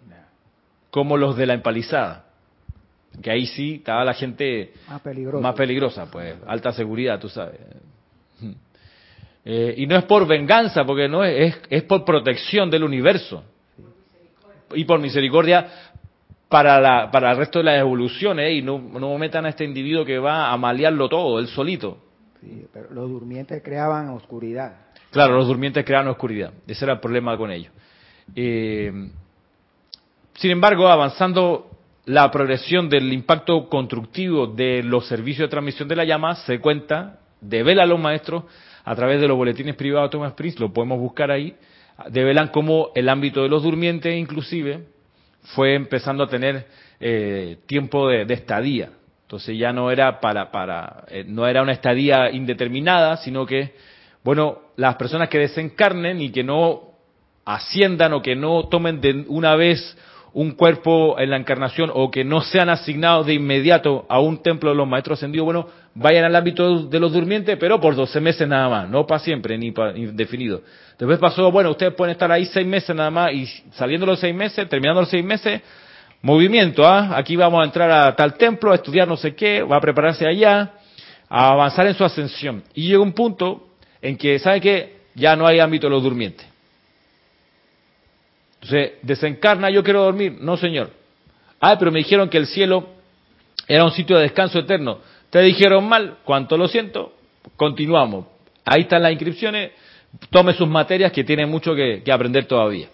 [0.92, 2.23] como los de la empalizada,
[3.22, 7.60] que ahí sí estaba la gente más peligrosa, más peligrosa pues alta seguridad, tú sabes.
[9.46, 13.44] Eh, y no es por venganza, porque no es, es, es por protección del universo
[14.74, 15.68] y por misericordia
[16.48, 20.06] para, la, para el resto de las evoluciones y no, no metan a este individuo
[20.06, 21.98] que va a malearlo todo, él solito.
[22.40, 24.76] Sí, pero los durmientes creaban oscuridad.
[25.12, 26.54] Claro, los durmientes creaban oscuridad.
[26.68, 27.72] Ese era el problema con ellos.
[28.36, 28.92] Eh,
[30.36, 31.73] sin embargo, avanzando
[32.06, 37.20] la progresión del impacto constructivo de los servicios de transmisión de la llama, se cuenta,
[37.40, 38.44] develan los maestros
[38.84, 41.56] a través de los boletines privados de Thomas Prince, lo podemos buscar ahí,
[42.10, 44.86] develan cómo el ámbito de los durmientes inclusive
[45.56, 46.68] fue empezando a tener
[47.00, 48.92] eh, tiempo de, estadía.
[49.24, 53.74] Entonces ya no era para, para eh, no era una estadía indeterminada, sino que,
[54.24, 56.92] bueno, las personas que desencarnen y que no
[57.46, 59.98] asciendan o que no tomen de una vez
[60.34, 64.72] un cuerpo en la encarnación o que no sean asignados de inmediato a un templo
[64.72, 68.48] de los maestros ascendidos, bueno, vayan al ámbito de los durmientes, pero por 12 meses
[68.48, 70.62] nada más, no para siempre ni para indefinido.
[70.98, 74.34] Después pasó, bueno, ustedes pueden estar ahí seis meses nada más y saliendo los seis
[74.34, 75.62] meses, terminando los seis meses,
[76.22, 77.16] movimiento, ¿ah?
[77.16, 80.26] Aquí vamos a entrar a tal templo, a estudiar no sé qué, va a prepararse
[80.26, 80.74] allá,
[81.30, 82.64] a avanzar en su ascensión.
[82.74, 83.68] Y llega un punto
[84.02, 84.98] en que, ¿sabe qué?
[85.14, 86.53] Ya no hay ámbito de los durmientes.
[88.64, 90.38] Entonces, desencarna, yo quiero dormir.
[90.40, 90.90] No, señor.
[91.60, 92.88] Ah, pero me dijeron que el cielo
[93.68, 95.00] era un sitio de descanso eterno.
[95.30, 97.14] Te dijeron mal, cuánto lo siento,
[97.58, 98.26] continuamos.
[98.64, 99.72] Ahí están las inscripciones,
[100.30, 102.88] tome sus materias que tiene mucho que, aprender todavía.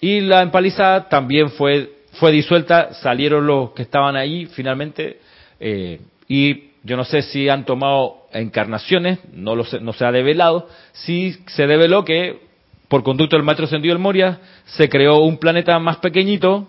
[0.00, 5.20] Y la empalizada también fue, fue disuelta, salieron los que estaban ahí finalmente,
[5.60, 10.68] eh, y yo no sé si han tomado encarnaciones, no, lo no se ha develado,
[10.92, 12.45] sí se develó que
[12.88, 16.68] por conducto del maestro Sendido del Moria, se creó un planeta más pequeñito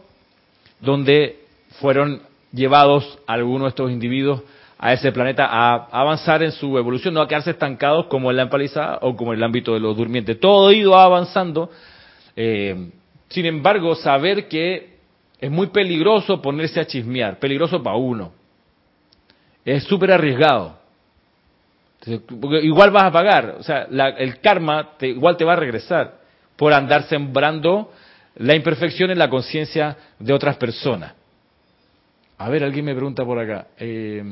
[0.79, 1.39] donde
[1.79, 4.41] fueron llevados algunos de estos individuos
[4.79, 8.43] a ese planeta a avanzar en su evolución, no a quedarse estancados como en la
[8.43, 10.39] empalizada o como en el ámbito de los durmientes.
[10.39, 11.71] Todo ido avanzando.
[12.35, 12.91] Eh,
[13.29, 14.97] sin embargo, saber que
[15.39, 18.31] es muy peligroso ponerse a chismear, peligroso para uno.
[19.65, 20.79] Es súper arriesgado.
[22.05, 26.19] Igual vas a pagar, o sea, el karma igual te va a regresar
[26.55, 27.91] por andar sembrando
[28.35, 31.13] la imperfección en la conciencia de otras personas.
[32.37, 33.67] A ver, alguien me pregunta por acá.
[33.79, 34.23] Eh,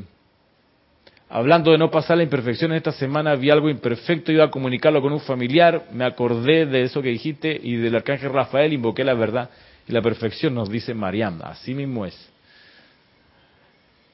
[1.28, 5.12] hablando de no pasar la imperfección esta semana, vi algo imperfecto, iba a comunicarlo con
[5.12, 9.50] un familiar, me acordé de eso que dijiste y del arcángel Rafael invoqué la verdad
[9.88, 11.40] y la perfección, nos dice Mariam.
[11.42, 12.30] Así mismo es.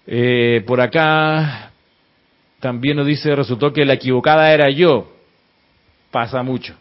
[0.06, 1.71] Eh, por acá,
[2.62, 5.12] también nos dice, resultó que la equivocada era yo.
[6.12, 6.77] Pasa mucho.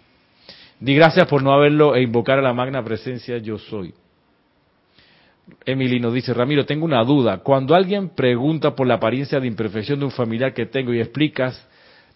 [0.79, 3.91] Di gracias por no haberlo e invocar a la magna presencia yo soy.
[5.65, 7.39] Emily nos dice, Ramiro, tengo una duda.
[7.39, 11.67] Cuando alguien pregunta por la apariencia de imperfección de un familiar que tengo y explicas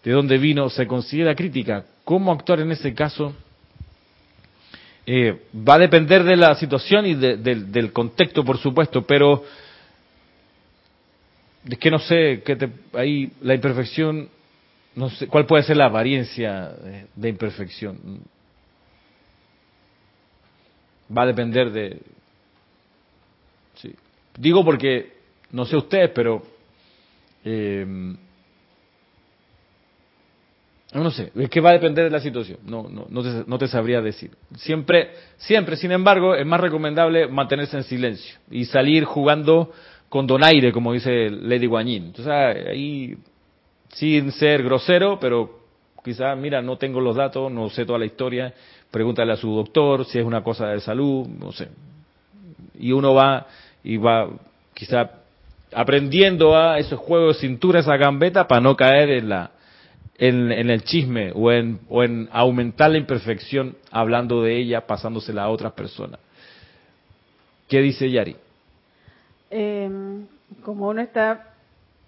[0.04, 1.86] de dónde vino, ¿se considera crítica?
[2.04, 3.34] ¿Cómo actuar en ese caso?
[5.04, 9.42] Eh, va a depender de la situación y del contexto, por supuesto, pero
[11.68, 14.28] es que no sé, que te, ahí la imperfección,
[14.94, 16.72] no sé, ¿cuál puede ser la apariencia
[17.14, 18.20] de, imperfección?
[21.16, 22.00] Va a depender de...
[23.74, 23.94] Sí.
[24.38, 25.12] Digo porque,
[25.50, 26.42] no sé ustedes, pero...
[27.44, 28.16] Eh,
[31.02, 33.58] no sé, es que va a depender de la situación, no, no, no, te, no
[33.58, 34.30] te sabría decir.
[34.56, 39.72] Siempre, siempre, sin embargo, es más recomendable mantenerse en silencio y salir jugando
[40.08, 42.06] con donaire, como dice Lady Guanyin.
[42.06, 43.16] Entonces, ahí,
[43.88, 45.60] sin ser grosero, pero
[46.04, 48.52] quizás, mira, no tengo los datos, no sé toda la historia,
[48.90, 51.68] pregúntale a su doctor si es una cosa de salud, no sé.
[52.78, 53.46] Y uno va
[53.82, 54.28] y va
[54.74, 55.10] quizá
[55.72, 59.50] aprendiendo a esos juegos de cintura, esa gambeta, para no caer en la
[60.18, 65.48] en, el chisme o en, o en aumentar la imperfección hablando de ella, pasándosela a
[65.48, 66.20] otras personas.
[67.68, 68.36] ¿Qué dice Yari?
[69.50, 70.26] Em,
[70.64, 71.54] como uno está,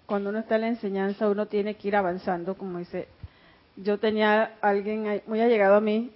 [0.05, 3.07] cuando uno está en la enseñanza, uno tiene que ir avanzando, como dice.
[3.75, 6.11] Yo tenía alguien muy allegado a mí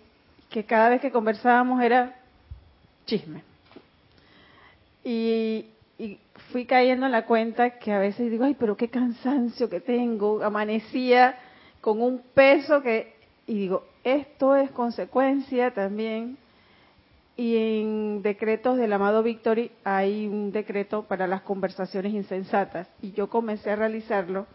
[0.50, 2.16] que cada vez que conversábamos era
[3.06, 3.42] chisme.
[5.04, 5.68] Y,
[5.98, 6.20] y
[6.52, 10.44] fui cayendo en la cuenta que a veces digo, ay, pero qué cansancio que tengo.
[10.44, 11.38] Amanecía
[11.82, 13.16] con un peso que,
[13.48, 16.38] y digo, esto es consecuencia también.
[17.36, 22.88] Y en decretos del amado Victory hay un decreto para las conversaciones insensatas.
[23.02, 24.46] Y yo comencé a realizarlo.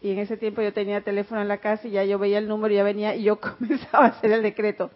[0.00, 2.46] Y en ese tiempo yo tenía teléfono en la casa y ya yo veía el
[2.46, 4.90] número, y ya venía y yo comenzaba a hacer el decreto.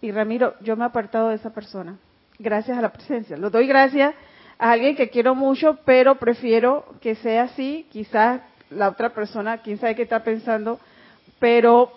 [0.00, 1.98] Y Ramiro, yo me he apartado de esa persona.
[2.38, 3.36] Gracias a la presencia.
[3.36, 4.14] Lo doy gracias
[4.58, 7.86] a alguien que quiero mucho, pero prefiero que sea así.
[7.90, 10.78] Quizás la otra persona, quién sabe qué está pensando,
[11.38, 11.92] pero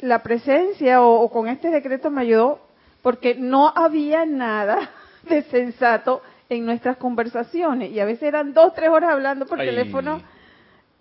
[0.00, 2.60] la presencia o, con este decreto me ayudó
[3.02, 4.90] porque no había nada
[5.28, 10.20] de sensato en nuestras conversaciones y a veces eran dos, tres horas hablando por teléfono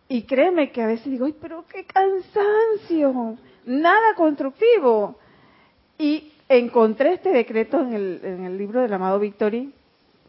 [0.10, 5.18] y créeme que a veces digo, ay, pero qué cansancio, nada constructivo.
[5.98, 9.74] Y encontré este decreto en el, en el libro del amado Victory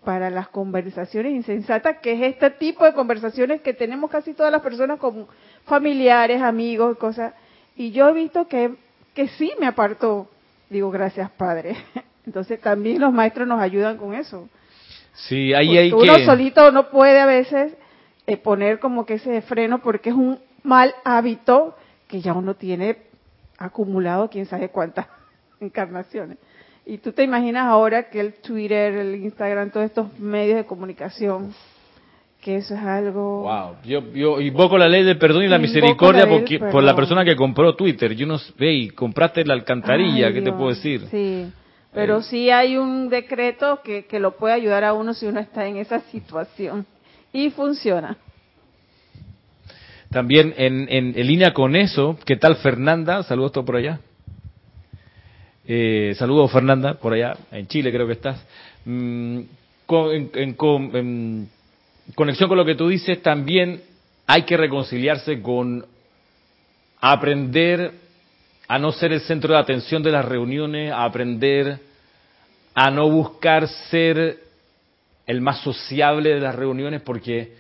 [0.04, 4.62] para las conversaciones insensatas, que es este tipo de conversaciones que tenemos casi todas las
[4.62, 5.26] personas con
[5.64, 7.34] familiares, amigos, cosas.
[7.76, 8.74] Y yo he visto que,
[9.14, 10.28] que sí me apartó.
[10.70, 11.76] Digo, gracias Padre.
[12.26, 14.48] Entonces también los maestros nos ayudan con eso.
[15.14, 17.72] Sí, ahí hay uno solito no puede a veces
[18.26, 22.98] eh, poner como que ese freno porque es un mal hábito que ya uno tiene
[23.58, 25.06] acumulado quién sabe cuántas
[25.60, 26.38] encarnaciones.
[26.86, 31.54] Y tú te imaginas ahora que el Twitter, el Instagram, todos estos medios de comunicación,
[32.48, 33.42] que eso es algo...
[33.42, 36.26] Wow, yo, yo invoco la ley del perdón y la misericordia
[36.72, 38.14] por la persona que compró Twitter.
[38.14, 41.06] Yo no sé, y compraste la alcantarilla, ¿qué te puedo decir?
[41.10, 41.52] Sí,
[41.92, 42.22] pero eh.
[42.22, 45.76] sí hay un decreto que, que lo puede ayudar a uno si uno está en
[45.76, 46.86] esa situación.
[47.34, 48.16] Y funciona.
[50.08, 53.24] También en, en, en línea con eso, ¿qué tal Fernanda?
[53.24, 54.00] Saludos todo por allá.
[55.66, 58.42] Eh, saludos Fernanda, por allá, en Chile creo que estás.
[58.86, 59.40] Mm,
[59.90, 61.48] en,
[62.14, 63.82] conexión con lo que tú dices, también
[64.26, 65.86] hay que reconciliarse con
[67.00, 67.92] aprender
[68.66, 71.80] a no ser el centro de atención de las reuniones, a aprender
[72.74, 74.38] a no buscar ser
[75.26, 77.54] el más sociable de las reuniones, porque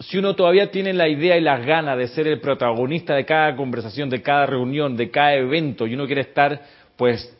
[0.00, 3.54] si uno todavía tiene la idea y las ganas de ser el protagonista de cada
[3.56, 6.60] conversación, de cada reunión, de cada evento, y uno quiere estar,
[6.96, 7.37] pues,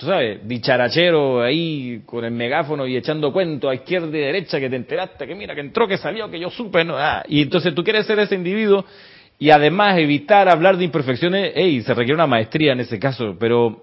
[0.00, 4.70] tú sabes, dicharachero ahí con el megáfono y echando cuento a izquierda y derecha que
[4.70, 6.96] te enteraste, que mira, que entró, que salió, que yo supe, ¿no?
[6.96, 8.86] Ah, y entonces tú quieres ser ese individuo
[9.38, 13.82] y además evitar hablar de imperfecciones, hey, se requiere una maestría en ese caso, pero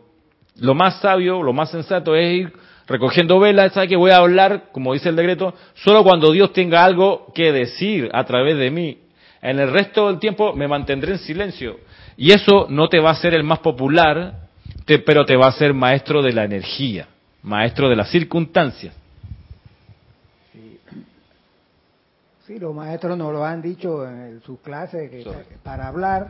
[0.55, 2.53] lo más sabio, lo más sensato es ir
[2.87, 6.83] recogiendo velas, ¿sabe que voy a hablar, como dice el decreto, solo cuando Dios tenga
[6.83, 8.97] algo que decir a través de mí?
[9.43, 11.77] En el resto del tiempo me mantendré en silencio.
[12.17, 14.46] Y eso no te va a ser el más popular,
[15.05, 17.07] pero te va a ser maestro de la energía,
[17.43, 18.93] maestro de las circunstancias.
[22.45, 25.25] Sí, los maestros nos lo han dicho en sus clases, que
[25.63, 26.29] para hablar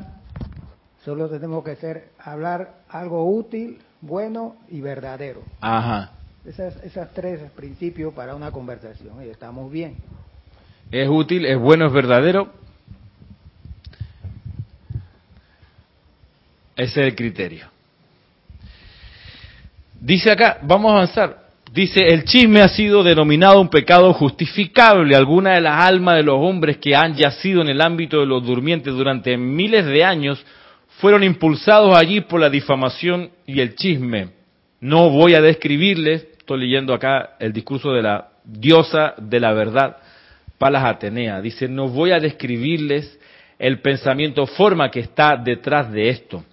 [1.05, 5.43] solo tenemos que ser, hablar algo útil, bueno y verdadero.
[5.62, 6.14] Ajá.
[6.43, 9.97] Esas, esas tres principios para una conversación y estamos bien.
[10.91, 12.51] Es útil, es bueno, es verdadero.
[16.76, 17.77] Ese es el criterio.
[20.00, 21.48] Dice acá, vamos a avanzar.
[21.74, 25.16] Dice, el chisme ha sido denominado un pecado justificable.
[25.16, 28.45] Algunas de las almas de los hombres que han yacido en el ámbito de los
[28.45, 30.43] durmientes durante miles de años
[31.00, 34.30] fueron impulsados allí por la difamación y el chisme.
[34.80, 39.98] No voy a describirles estoy leyendo acá el discurso de la diosa de la verdad,
[40.58, 41.41] Palas Atenea.
[41.41, 43.20] Dice, no voy a describirles
[43.60, 46.45] el pensamiento forma que está detrás de esto,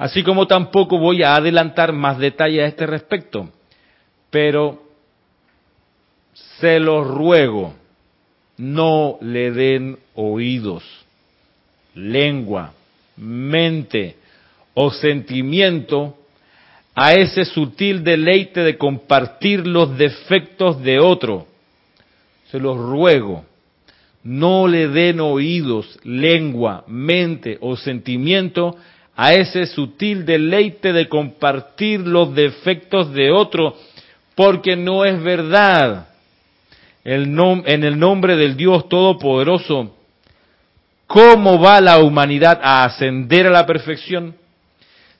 [0.00, 3.50] así como tampoco voy a adelantar más detalles a este respecto,
[4.30, 4.82] pero
[6.58, 7.74] se los ruego,
[8.56, 10.82] no le den oídos,
[11.94, 12.72] lengua,
[13.18, 14.16] mente
[14.72, 16.16] o sentimiento
[16.94, 21.46] a ese sutil deleite de compartir los defectos de otro.
[22.50, 23.44] Se los ruego,
[24.24, 28.78] no le den oídos, lengua, mente o sentimiento
[29.22, 33.76] a ese sutil deleite de compartir los defectos de otro,
[34.34, 36.08] porque no es verdad.
[37.04, 39.94] en el nombre del Dios Todopoderoso,
[41.06, 44.36] ¿cómo va la humanidad a ascender a la perfección?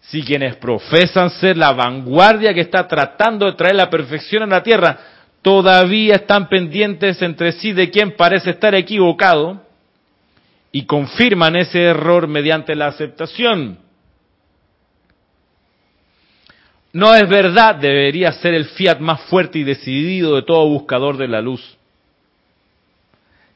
[0.00, 4.62] Si quienes profesan ser la vanguardia que está tratando de traer la perfección a la
[4.62, 4.98] tierra,
[5.42, 9.62] todavía están pendientes entre sí de quien parece estar equivocado
[10.72, 13.89] y confirman ese error mediante la aceptación.
[16.92, 21.28] No es verdad, debería ser el fiat más fuerte y decidido de todo buscador de
[21.28, 21.76] la luz.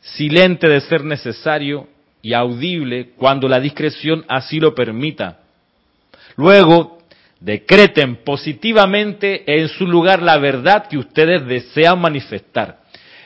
[0.00, 1.88] Silente de ser necesario
[2.22, 5.40] y audible cuando la discreción así lo permita.
[6.36, 6.98] Luego,
[7.40, 12.78] decreten positivamente en su lugar la verdad que ustedes desean manifestar.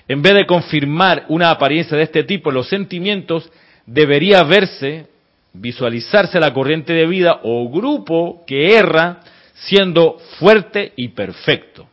[0.08, 3.50] En vez de confirmar una apariencia de este tipo los sentimientos,
[3.84, 5.06] debería verse,
[5.52, 9.20] visualizarse la corriente de vida o grupo que erra
[9.64, 11.88] siendo fuerte y perfecto.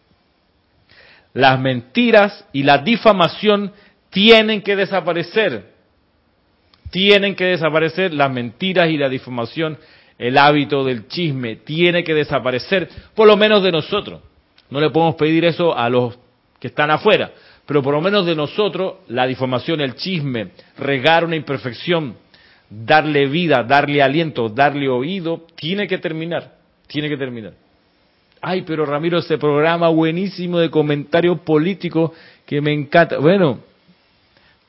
[1.34, 3.74] Las mentiras y la difamación
[4.10, 5.74] tienen que desaparecer.
[6.92, 9.78] Tienen que desaparecer las mentiras y la difamación.
[10.18, 14.22] El hábito del chisme tiene que desaparecer, por lo menos de nosotros.
[14.70, 16.18] No le podemos pedir eso a los
[16.60, 17.32] que están afuera,
[17.66, 22.16] pero por lo menos de nosotros, la difamación, el chisme, regar una imperfección,
[22.70, 26.55] darle vida, darle aliento, darle oído, tiene que terminar.
[26.88, 27.54] Tiene que terminar.
[28.42, 32.12] Ay, pero Ramiro, ese programa buenísimo de comentarios políticos
[32.46, 33.18] que me encanta.
[33.18, 33.60] Bueno,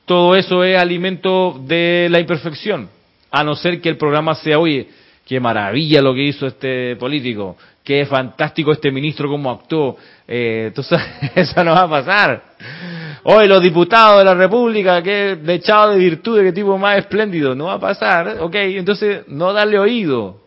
[0.05, 2.89] todo eso es alimento de la imperfección.
[3.29, 4.87] A no ser que el programa sea, oye,
[5.25, 9.97] qué maravilla lo que hizo este político, qué fantástico este ministro cómo actuó.
[10.27, 10.99] Eh, entonces,
[11.35, 12.43] eso no va a pasar.
[13.23, 17.65] Hoy los diputados de la República, qué dechado de virtud, qué tipo más espléndido, no
[17.65, 18.37] va a pasar.
[18.39, 20.46] Ok, entonces no darle oído.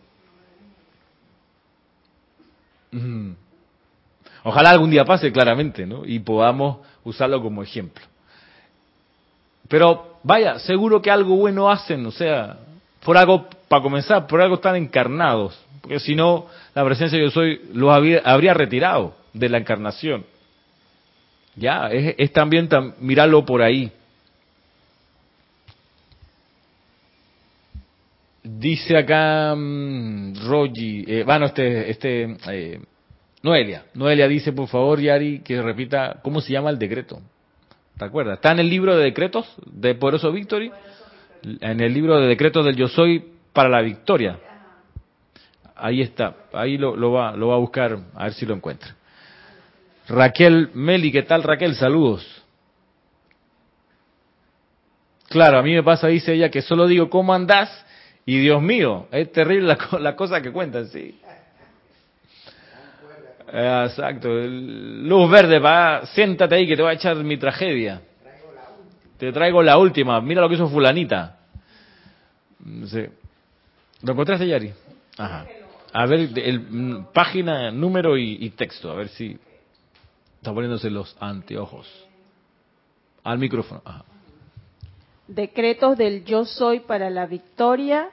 [4.43, 6.05] Ojalá algún día pase claramente, ¿no?
[6.05, 8.03] Y podamos usarlo como ejemplo.
[9.67, 12.57] Pero vaya, seguro que algo bueno hacen, o sea,
[13.05, 17.31] por algo, para comenzar, por algo están encarnados, porque si no, la presencia de yo
[17.31, 20.25] soy los habría, retirado de la encarnación.
[21.55, 22.69] Ya, es, también
[22.99, 23.91] mirarlo por ahí.
[28.43, 32.81] Dice acá um, eh, bueno, este, este, eh,
[33.43, 37.21] Noelia, Noelia dice, por favor, Yari, que repita, ¿cómo se llama el decreto?
[37.97, 38.35] ¿Te acuerdas?
[38.35, 40.71] Está en el libro de decretos de Poderoso Victory,
[41.43, 43.23] en el libro de decretos del Yo Soy
[43.53, 44.39] para la Victoria.
[45.75, 48.95] Ahí está, ahí lo, lo, va, lo va a buscar, a ver si lo encuentra.
[50.07, 51.75] Raquel Meli, ¿qué tal Raquel?
[51.75, 52.25] Saludos.
[55.29, 57.85] Claro, a mí me pasa, dice ella, que solo digo, ¿cómo andás?
[58.25, 61.19] Y Dios mío, es terrible la, la cosa que cuentan, sí.
[63.53, 64.29] Exacto.
[64.29, 68.01] Luz verde, va, siéntate ahí que te voy a echar mi tragedia.
[69.17, 70.21] Te traigo la última.
[70.21, 71.37] Mira lo que hizo fulanita.
[72.85, 73.05] Sí.
[74.03, 74.73] ¿Lo encontraste, Yari?
[75.17, 75.45] Ajá.
[75.93, 78.89] A ver, el, página, número y, texto.
[78.89, 79.37] A ver si
[80.37, 81.87] está poniéndose los anteojos.
[83.23, 83.81] Al micrófono.
[83.83, 84.05] Ajá.
[85.33, 88.09] Decretos del yo soy para la victoria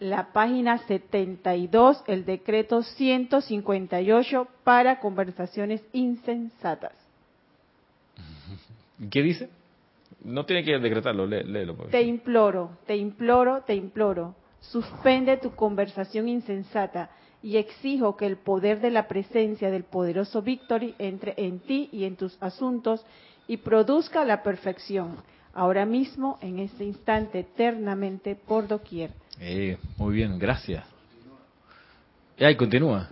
[0.00, 6.94] la página 72, el decreto 158 para conversaciones insensatas.
[9.10, 9.50] ¿Qué dice?
[10.24, 11.74] No tiene que decretarlo, léelo.
[11.90, 14.34] Te imploro, te imploro, te imploro.
[14.60, 17.10] Suspende tu conversación insensata
[17.42, 22.04] y exijo que el poder de la presencia del poderoso Victory entre en ti y
[22.04, 23.04] en tus asuntos
[23.46, 25.16] y produzca la perfección,
[25.58, 30.84] ahora mismo, en este instante, eternamente, por doquier eh, muy bien, gracias.
[32.36, 33.08] Y ahí continúa.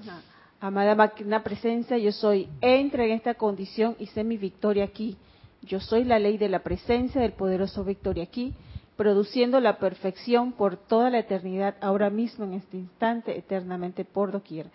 [0.61, 5.17] Amada magna presencia, yo soy, entra en esta condición y sé mi victoria aquí.
[5.63, 8.55] Yo soy la ley de la presencia del poderoso victoria aquí,
[8.97, 14.67] produciendo la perfección por toda la eternidad, ahora mismo en este instante, eternamente por doquier.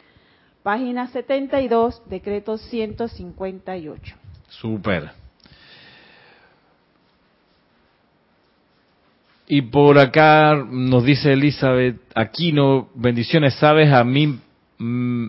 [0.64, 4.16] Página 72, decreto 158.
[4.50, 5.21] Super.
[9.54, 14.40] Y por acá nos dice Elizabeth Aquino, bendiciones, sabes a mí,
[14.78, 15.28] mm,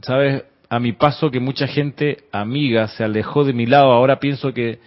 [0.00, 4.54] sabes a mi paso que mucha gente amiga se alejó de mi lado, ahora pienso
[4.54, 4.78] que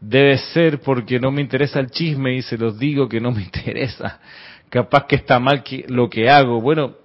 [0.00, 3.40] debe ser porque no me interesa el chisme y se los digo que no me
[3.44, 4.20] interesa.
[4.68, 6.60] Capaz que está mal que, lo que hago.
[6.60, 6.96] Bueno,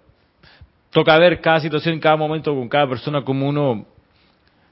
[0.89, 3.85] toca ver cada situación, cada momento con cada persona como uno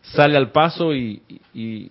[0.01, 1.21] sale al paso y,
[1.53, 1.89] y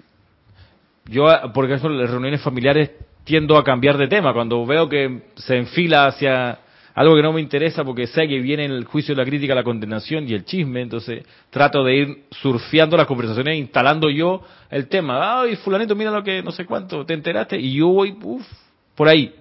[1.06, 1.24] yo,
[1.54, 2.90] porque eso las reuniones familiares
[3.26, 4.32] tiendo a cambiar de tema.
[4.32, 6.60] Cuando veo que se enfila hacia,
[6.94, 10.26] algo que no me interesa porque sé que viene el juicio, la crítica, la condenación
[10.28, 15.42] y el chisme, entonces trato de ir surfeando las conversaciones, instalando yo el tema.
[15.42, 18.46] Ay, fulanito, mira lo que no sé cuánto, te enteraste, y yo voy, uff,
[18.94, 19.34] por ahí.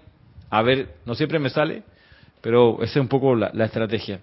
[0.49, 1.83] A ver, no siempre me sale,
[2.41, 4.19] pero esa es un poco la, la estrategia.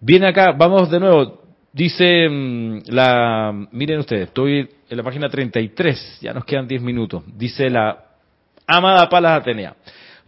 [0.00, 6.20] Viene acá, vamos de nuevo, dice mm, la, miren ustedes, estoy en la página 33,
[6.22, 8.07] ya nos quedan 10 minutos, dice la
[8.68, 9.74] amada Palas Atenea.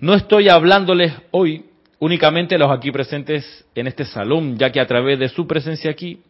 [0.00, 1.66] No estoy hablándoles hoy
[1.98, 5.90] únicamente a los aquí presentes en este salón, ya que a través de su presencia
[5.90, 6.22] aquí,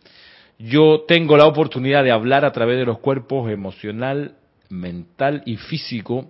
[0.59, 4.35] yo tengo la oportunidad de hablar a través de los cuerpos emocional,
[4.69, 6.27] mental y físico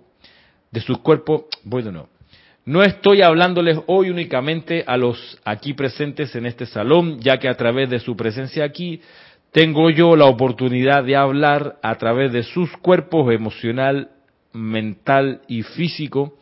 [0.71, 1.45] de sus cuerpos.
[1.65, 2.11] De nuevo.
[2.67, 7.57] No estoy hablándoles hoy únicamente a los aquí presentes en este salón, ya que a
[7.57, 9.01] través de su presencia aquí
[9.51, 14.11] tengo yo la oportunidad de hablar a través de sus cuerpos emocional,
[14.53, 16.39] mental y físico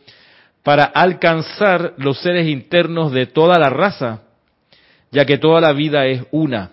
[0.63, 4.23] para alcanzar los seres internos de toda la raza,
[5.11, 6.71] ya que toda la vida es una.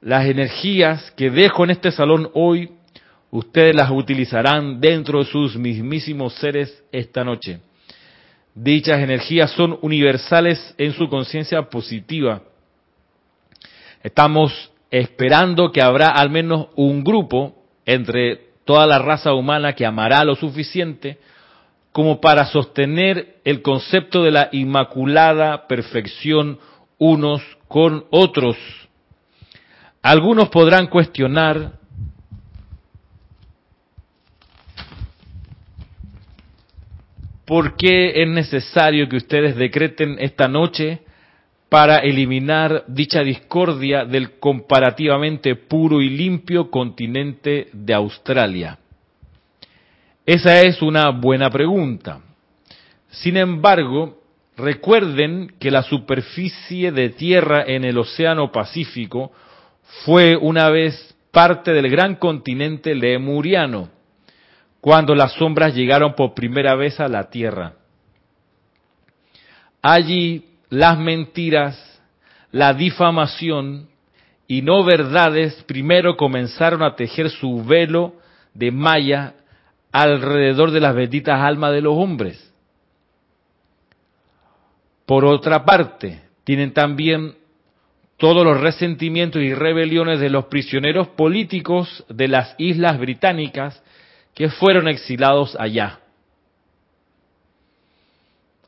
[0.00, 2.70] Las energías que dejo en este salón hoy,
[3.30, 7.60] ustedes las utilizarán dentro de sus mismísimos seres esta noche.
[8.54, 12.42] Dichas energías son universales en su conciencia positiva.
[14.02, 17.54] Estamos esperando que habrá al menos un grupo
[17.84, 21.16] entre toda la raza humana que amará lo suficiente
[21.90, 26.58] como para sostener el concepto de la inmaculada perfección
[26.98, 28.58] unos con otros.
[30.02, 31.78] Algunos podrán cuestionar
[37.46, 41.00] por qué es necesario que ustedes decreten esta noche
[41.68, 48.78] para eliminar dicha discordia del comparativamente puro y limpio continente de Australia.
[50.24, 52.20] Esa es una buena pregunta.
[53.10, 54.18] Sin embargo,
[54.56, 59.32] recuerden que la superficie de tierra en el Océano Pacífico
[60.04, 63.90] fue una vez parte del gran continente lemuriano,
[64.80, 67.74] cuando las sombras llegaron por primera vez a la tierra.
[69.80, 72.02] Allí las mentiras,
[72.52, 73.88] la difamación
[74.46, 78.14] y no verdades primero comenzaron a tejer su velo
[78.54, 79.34] de malla
[79.92, 82.52] alrededor de las benditas almas de los hombres.
[85.06, 87.34] Por otra parte, tienen también
[88.18, 93.82] todos los resentimientos y rebeliones de los prisioneros políticos de las islas británicas
[94.34, 96.00] que fueron exilados allá.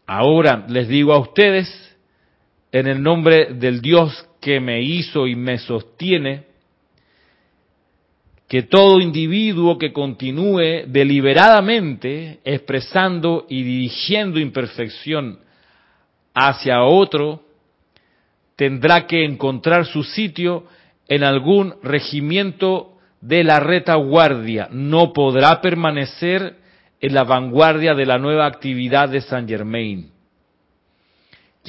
[0.06, 1.89] Ahora les digo a ustedes,
[2.72, 6.44] en el nombre del Dios que me hizo y me sostiene,
[8.48, 15.38] que todo individuo que continúe deliberadamente expresando y dirigiendo imperfección
[16.34, 17.44] hacia otro,
[18.56, 20.64] tendrá que encontrar su sitio
[21.06, 24.68] en algún regimiento de la retaguardia.
[24.72, 26.56] No podrá permanecer
[27.00, 30.10] en la vanguardia de la nueva actividad de Saint Germain.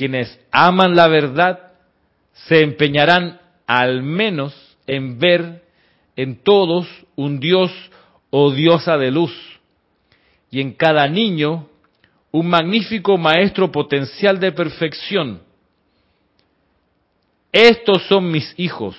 [0.02, 1.74] Quienes aman la verdad
[2.47, 4.52] se empeñarán al menos
[4.88, 5.64] en ver
[6.16, 7.72] en todos un Dios
[8.32, 9.32] o diosa de luz,
[10.49, 11.70] y en cada niño
[12.32, 15.43] un magnífico maestro potencial de perfección.
[17.52, 18.97] Estos son mis hijos,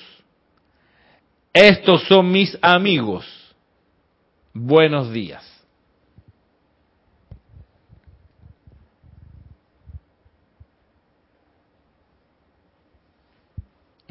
[1.53, 3.26] estos son mis amigos.
[4.55, 5.51] Buenos días.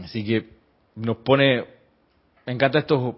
[0.04, 0.50] Así que
[0.96, 1.66] nos pone
[2.46, 3.16] me encanta estos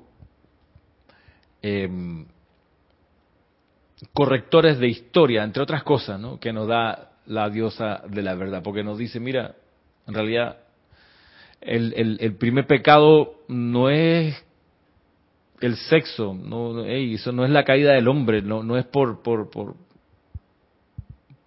[1.62, 2.26] em,
[4.14, 6.40] correctores de historia, entre otras cosas, ¿no?
[6.40, 9.56] que nos da la diosa de la verdad, porque nos dice, mira,
[10.08, 10.58] en realidad
[11.62, 14.36] el, el, primer pecado no es
[15.62, 19.50] el sexo, no, eso no es la caída del hombre, no, no es por, por,
[19.50, 19.76] por,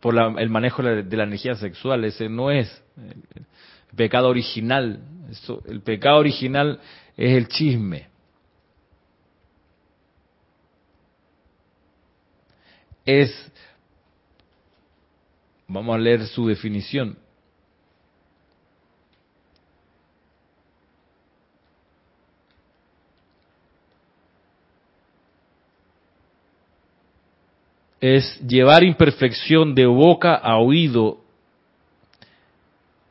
[0.00, 3.44] por el manejo de la, energía sexual, ese no es el,
[3.96, 5.00] pecado original.
[5.66, 6.80] El pecado original
[7.16, 8.08] es el chisme.
[13.04, 13.52] Es,
[15.66, 17.18] vamos a leer su definición.
[28.00, 31.18] es llevar imperfección de boca a oído,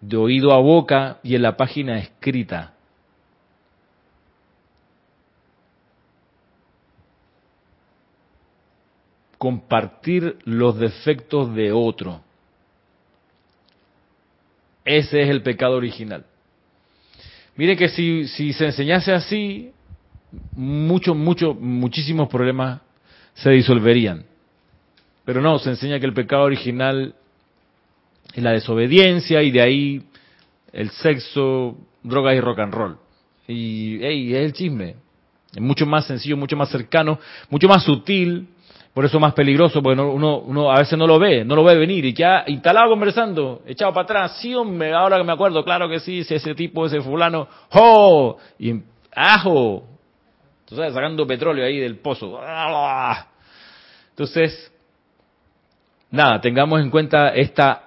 [0.08, 2.72] de oído a boca y en la página escrita.
[9.38, 12.22] compartir los defectos de otro.
[14.84, 16.26] Ese es el pecado original.
[17.56, 19.72] Mire que si, se enseñase así,
[20.54, 22.82] muchos, muchos, muchísimos problemas
[23.36, 24.26] se disolverían.
[25.26, 27.14] Pero no, se enseña que el pecado original
[28.36, 30.04] es la desobediencia y de ahí
[30.74, 32.98] el sexo, drogas y rock and roll.
[33.48, 34.96] Y hey, es el chisme.
[35.54, 37.18] Es mucho más sencillo, mucho más cercano,
[37.50, 38.50] mucho más sutil,
[38.94, 42.04] por eso más peligroso, porque uno, a veces no lo ve, no lo ve venir
[42.06, 46.00] y ya instalado conversando, echado para atrás, sí hombre, ahora que me acuerdo, claro que
[46.00, 48.38] sí, si ese tipo, ese fulano, ¡oh!
[48.60, 48.74] Y
[49.14, 49.84] ajo,
[50.66, 52.40] sabes, sacando petróleo ahí del pozo.
[54.10, 54.74] Entonces,
[56.12, 57.85] nada, tengamos en cuenta esta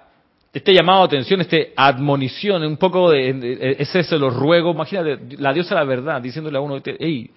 [0.51, 5.53] este llamado a atención, este admonición, un poco de, ese se lo ruego, imagínate, la
[5.53, 7.31] diosa la verdad, diciéndole a uno, hey,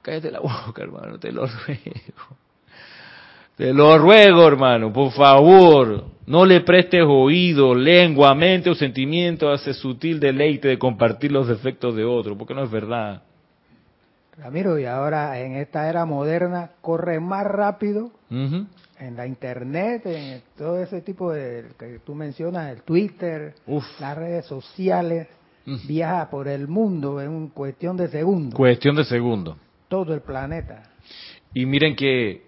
[0.00, 2.36] cállate la boca, hermano, te lo ruego.
[3.56, 9.54] Te lo ruego, hermano, por favor, no le prestes oído, lengua, mente o sentimiento a
[9.54, 13.22] ese sutil deleite de compartir los defectos de otro, porque no es verdad.
[14.36, 18.10] Ramiro, y ahora en esta era moderna corre más rápido
[18.98, 23.54] en la internet, en todo ese tipo de que tú mencionas, el Twitter,
[24.00, 25.28] las redes sociales,
[25.86, 28.54] viaja por el mundo en cuestión de segundos.
[28.54, 29.56] Cuestión de segundos.
[29.88, 30.82] Todo el planeta.
[31.52, 32.42] Y miren que,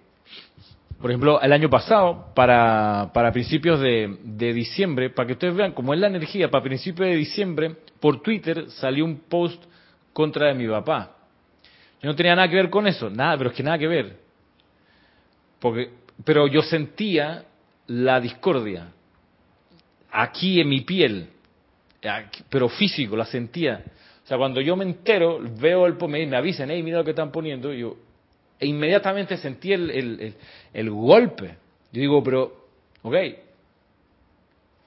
[1.00, 5.72] por ejemplo, el año pasado, para, para principios de, de diciembre, para que ustedes vean
[5.72, 9.62] cómo es la energía, para principios de diciembre, por Twitter salió un post
[10.12, 11.16] contra de mi papá
[12.02, 14.16] yo no tenía nada que ver con eso, nada, pero es que nada que ver.
[15.58, 15.90] Porque,
[16.24, 17.44] pero yo sentía
[17.86, 18.88] la discordia
[20.10, 21.28] aquí en mi piel,
[22.48, 23.82] pero físico, la sentía.
[24.24, 27.10] O sea, cuando yo me entero, veo el me, me avisan, hey, mira lo que
[27.10, 27.96] están poniendo, yo
[28.58, 30.34] e inmediatamente sentí el, el,
[30.72, 31.56] el, golpe.
[31.92, 32.52] Yo digo, pero,
[33.02, 33.14] ok,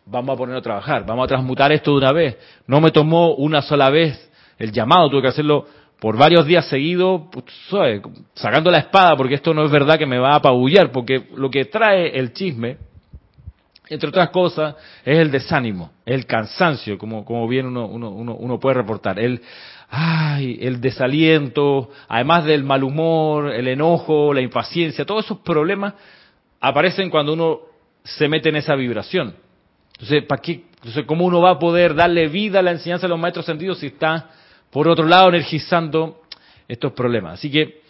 [0.05, 2.37] vamos a ponerlo a trabajar, vamos a transmutar esto de una vez.
[2.65, 5.67] No me tomó una sola vez el llamado, tuve que hacerlo
[5.99, 7.45] por varios días seguidos, pues,
[8.33, 11.49] sacando la espada, porque esto no es verdad que me va a apabullar, porque lo
[11.49, 12.77] que trae el chisme,
[13.89, 18.75] entre otras cosas, es el desánimo, el cansancio, como, como bien uno, uno, uno, puede
[18.75, 19.41] reportar, el,
[19.89, 25.95] ay, el desaliento, además del mal humor, el enojo, la impaciencia, todos esos problemas
[26.61, 27.59] aparecen cuando uno
[28.03, 29.35] se mete en esa vibración.
[29.93, 30.63] Entonces, ¿para qué?
[30.75, 33.79] Entonces, ¿cómo uno va a poder darle vida a la enseñanza de los maestros sentidos
[33.79, 34.29] si está
[34.71, 36.21] por otro lado energizando
[36.67, 37.35] estos problemas.
[37.35, 37.81] Así que,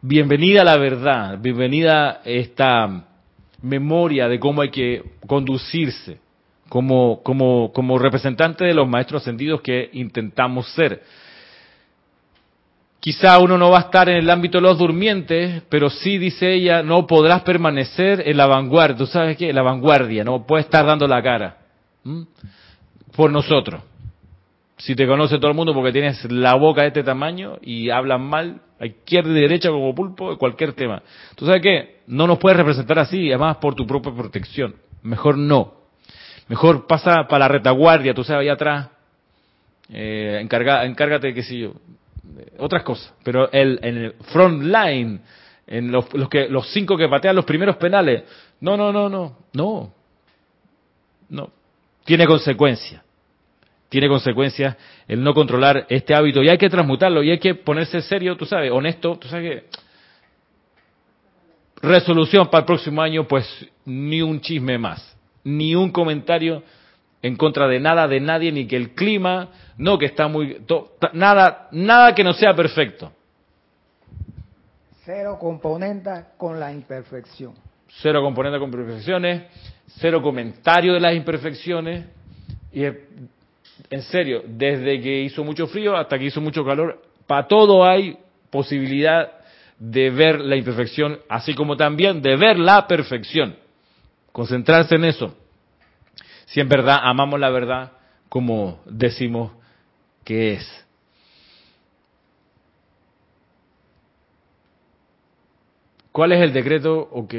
[0.00, 3.04] bienvenida la verdad, bienvenida esta
[3.60, 6.18] memoria de cómo hay que conducirse
[6.68, 11.02] como, como, como representante de los maestros ascendidos que intentamos ser.
[12.98, 16.54] Quizá uno no va a estar en el ámbito de los durmientes, pero sí, dice
[16.54, 18.96] ella, no podrás permanecer en la vanguardia.
[18.96, 19.50] ¿Tú sabes qué?
[19.50, 21.56] En la vanguardia, no puedes estar dando la cara
[23.14, 23.82] por nosotros.
[24.78, 28.22] Si te conoce todo el mundo porque tienes la boca de este tamaño y hablan
[28.22, 31.02] mal, a izquierda y derecha como pulpo, de cualquier tema.
[31.36, 32.00] ¿Tú sabes qué?
[32.08, 34.74] No nos puedes representar así, además por tu propia protección.
[35.02, 35.74] Mejor no.
[36.48, 38.88] Mejor pasa para la retaguardia, tú sabes, allá atrás.
[39.88, 41.74] Eh, encarga, encárgate, qué sé yo,
[42.58, 43.14] otras cosas.
[43.22, 45.20] Pero el, en el front line,
[45.66, 48.24] en los, los, que, los cinco que patean los primeros penales,
[48.60, 49.94] no, no, no, no, no.
[51.28, 51.61] No
[52.04, 53.02] tiene consecuencias.
[53.88, 54.76] Tiene consecuencias
[55.06, 58.46] el no controlar este hábito y hay que transmutarlo y hay que ponerse serio, tú
[58.46, 59.82] sabes, honesto, tú sabes que
[61.82, 63.46] resolución para el próximo año, pues
[63.84, 66.62] ni un chisme más, ni un comentario
[67.20, 70.60] en contra de nada, de nadie, ni que el clima, no que está muy,
[71.12, 73.12] nada, nada que no sea perfecto.
[75.04, 77.54] Cero componente con la imperfección.
[77.88, 79.42] Cero componente con imperfecciones
[79.98, 82.06] cero comentario de las imperfecciones.
[82.72, 87.84] Y en serio, desde que hizo mucho frío hasta que hizo mucho calor, para todo
[87.84, 88.16] hay
[88.50, 89.32] posibilidad
[89.78, 93.56] de ver la imperfección, así como también de ver la perfección.
[94.30, 95.36] Concentrarse en eso.
[96.46, 97.92] Si en verdad amamos la verdad
[98.28, 99.52] como decimos
[100.24, 100.86] que es.
[106.12, 107.08] ¿Cuál es el decreto?
[107.10, 107.34] Ok,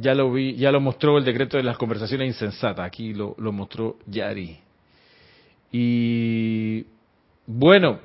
[0.00, 3.52] ya lo vi, ya lo mostró el decreto de las conversaciones insensatas, aquí lo, lo
[3.52, 4.58] mostró Yari.
[5.72, 6.86] Y
[7.46, 8.00] bueno,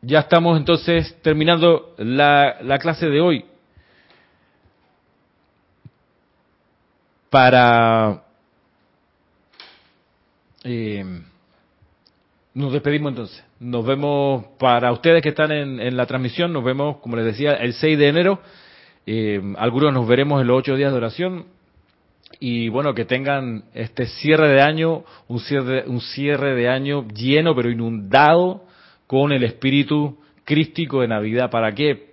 [0.00, 3.44] ya estamos entonces terminando la, la clase de hoy.
[7.30, 8.22] Para...
[10.64, 11.04] Eh,
[12.54, 13.44] nos despedimos entonces.
[13.58, 16.52] Nos vemos para ustedes que están en, en la transmisión.
[16.52, 18.40] Nos vemos, como les decía, el 6 de enero
[19.06, 21.46] eh, algunos nos veremos en los ocho días de oración.
[22.40, 27.54] y bueno, que tengan este cierre de año, un cierre, un cierre de año lleno
[27.54, 28.64] pero inundado
[29.06, 31.50] con el espíritu crístico de Navidad.
[31.50, 32.12] ¿Para qué?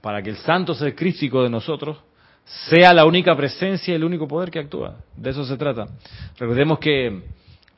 [0.00, 1.98] Para que el santo ser crístico de nosotros
[2.68, 4.96] sea la única presencia y el único poder que actúa.
[5.16, 5.88] De eso se trata.
[6.38, 7.22] Recordemos que,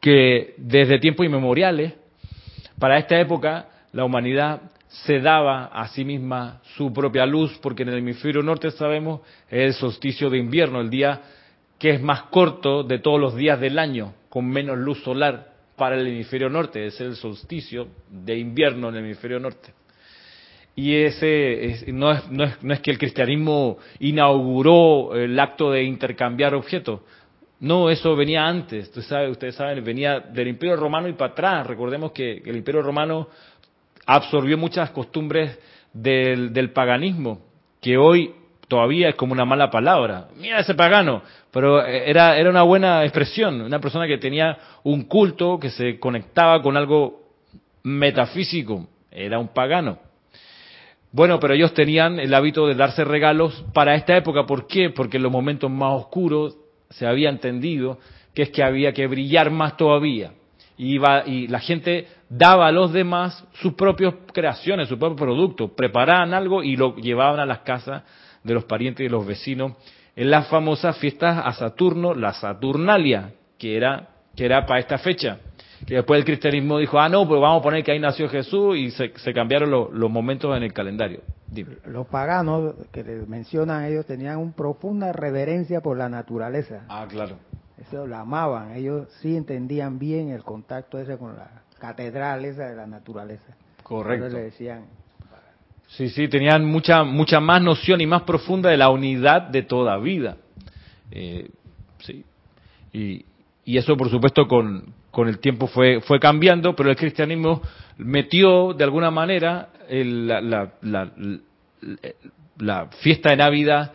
[0.01, 1.95] que desde tiempos inmemoriales,
[2.79, 7.91] para esta época, la humanidad se daba a sí misma su propia luz, porque en
[7.91, 11.21] el hemisferio norte sabemos es el solsticio de invierno, el día
[11.79, 15.97] que es más corto de todos los días del año, con menos luz solar para
[15.97, 19.73] el hemisferio norte, es el solsticio de invierno en el hemisferio norte.
[20.75, 25.83] Y ese no, es, no, es, no es que el cristianismo inauguró el acto de
[25.83, 27.01] intercambiar objetos,
[27.61, 31.67] no, eso venía antes, ustedes ustedes saben, venía del Imperio Romano y para atrás.
[31.67, 33.29] Recordemos que el Imperio Romano
[34.09, 35.59] absorbió muchas costumbres
[35.93, 37.41] del, del, paganismo,
[37.79, 38.35] que hoy
[38.67, 40.29] todavía es como una mala palabra.
[40.37, 45.59] Mira ese pagano, pero era, era una buena expresión, una persona que tenía un culto,
[45.61, 47.21] que se conectaba con algo
[47.83, 49.99] metafísico, era un pagano.
[51.13, 54.47] Bueno, pero ellos tenían el hábito de darse regalos para esta época.
[54.47, 54.89] ¿Por qué?
[54.89, 56.57] Porque en los momentos más oscuros
[56.89, 57.99] se había entendido
[58.35, 60.33] que es que había que brillar más todavía.
[60.79, 65.71] Y, iba, y la gente daba a los demás sus propias creaciones, sus propios productos,
[65.71, 68.03] preparaban algo y lo llevaban a las casas
[68.43, 69.73] de los parientes y los vecinos
[70.19, 75.39] en las famosas fiestas a Saturno, la Saturnalia, que era, que era para esta fecha.
[75.87, 78.77] Que después el cristianismo dijo, ah, no, pues vamos a poner que ahí nació Jesús
[78.77, 81.21] y se, se cambiaron lo, los momentos en el calendario.
[81.47, 81.77] Dime.
[81.87, 86.85] Los paganos que mencionan ellos tenían una profunda reverencia por la naturaleza.
[86.89, 87.37] Ah, claro.
[87.81, 92.77] Eso la amaban, ellos sí entendían bien el contacto ese con la catedral esa de
[92.77, 93.57] la naturaleza.
[93.83, 94.27] Correcto.
[94.27, 94.85] Entonces le decían,
[95.89, 99.97] Sí, sí, tenían mucha, mucha más noción y más profunda de la unidad de toda
[99.99, 100.37] vida.
[101.11, 101.49] Eh,
[102.01, 102.25] sí.
[102.93, 103.25] Y,
[103.65, 107.63] y, eso, por supuesto, con, con, el tiempo fue, fue cambiando, pero el cristianismo
[107.97, 111.11] metió de alguna manera el, la, la, la,
[112.59, 113.93] la, fiesta de Navidad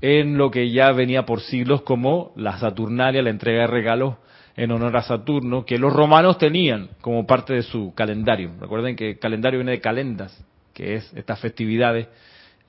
[0.00, 4.14] en lo que ya venía por siglos como la Saturnalia, la entrega de regalos
[4.56, 8.52] en honor a Saturno, que los romanos tenían como parte de su calendario.
[8.58, 12.08] Recuerden que el calendario viene de calendas, que es estas festividades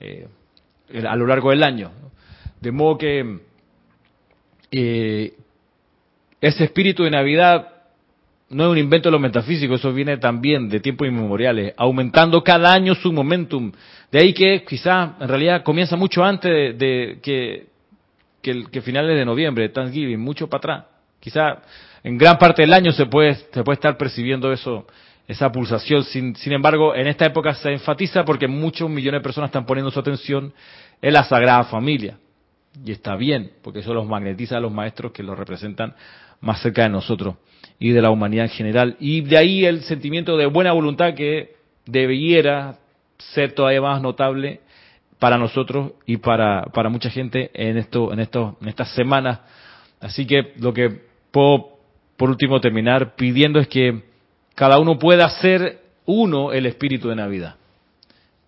[0.00, 0.28] eh,
[1.08, 1.90] a lo largo del año.
[2.60, 3.38] De modo que
[4.70, 5.32] eh,
[6.40, 7.68] ese espíritu de Navidad
[8.50, 12.72] no es un invento de los metafísicos, eso viene también de tiempos inmemoriales, aumentando cada
[12.72, 13.72] año su momentum.
[14.10, 17.66] De ahí que quizás en realidad comienza mucho antes de, que,
[18.42, 20.97] que, finales de noviembre, Thanksgiving, mucho para atrás.
[21.20, 21.58] Quizás
[22.02, 24.86] en gran parte del año se puede, se puede estar percibiendo eso
[25.26, 26.04] esa pulsación.
[26.04, 29.90] Sin, sin, embargo, en esta época se enfatiza porque muchos millones de personas están poniendo
[29.90, 30.52] su atención
[31.02, 32.18] en la Sagrada Familia.
[32.84, 35.94] Y está bien, porque eso los magnetiza a los maestros que los representan
[36.40, 37.36] más cerca de nosotros
[37.78, 38.96] y de la humanidad en general.
[39.00, 41.56] Y de ahí el sentimiento de buena voluntad que
[41.86, 42.78] debiera
[43.18, 44.60] ser todavía más notable
[45.18, 49.40] para nosotros y para, para mucha gente en esto, en esto, en estas semanas.
[50.00, 51.78] Así que lo que puedo
[52.16, 54.02] por último terminar pidiendo es que
[54.54, 57.56] cada uno pueda ser uno el espíritu de Navidad,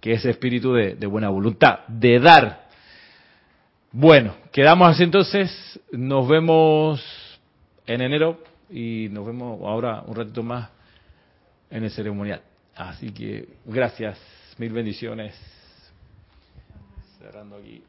[0.01, 2.69] que es espíritu de, de buena voluntad, de dar.
[3.93, 7.01] Bueno, quedamos así entonces, nos vemos
[7.87, 8.39] en enero
[8.71, 10.71] y nos vemos ahora un ratito más
[11.71, 12.43] en el ceremonial.
[12.75, 14.19] Así que gracias,
[14.59, 15.35] mil bendiciones.
[17.19, 17.83] Cerrando aquí.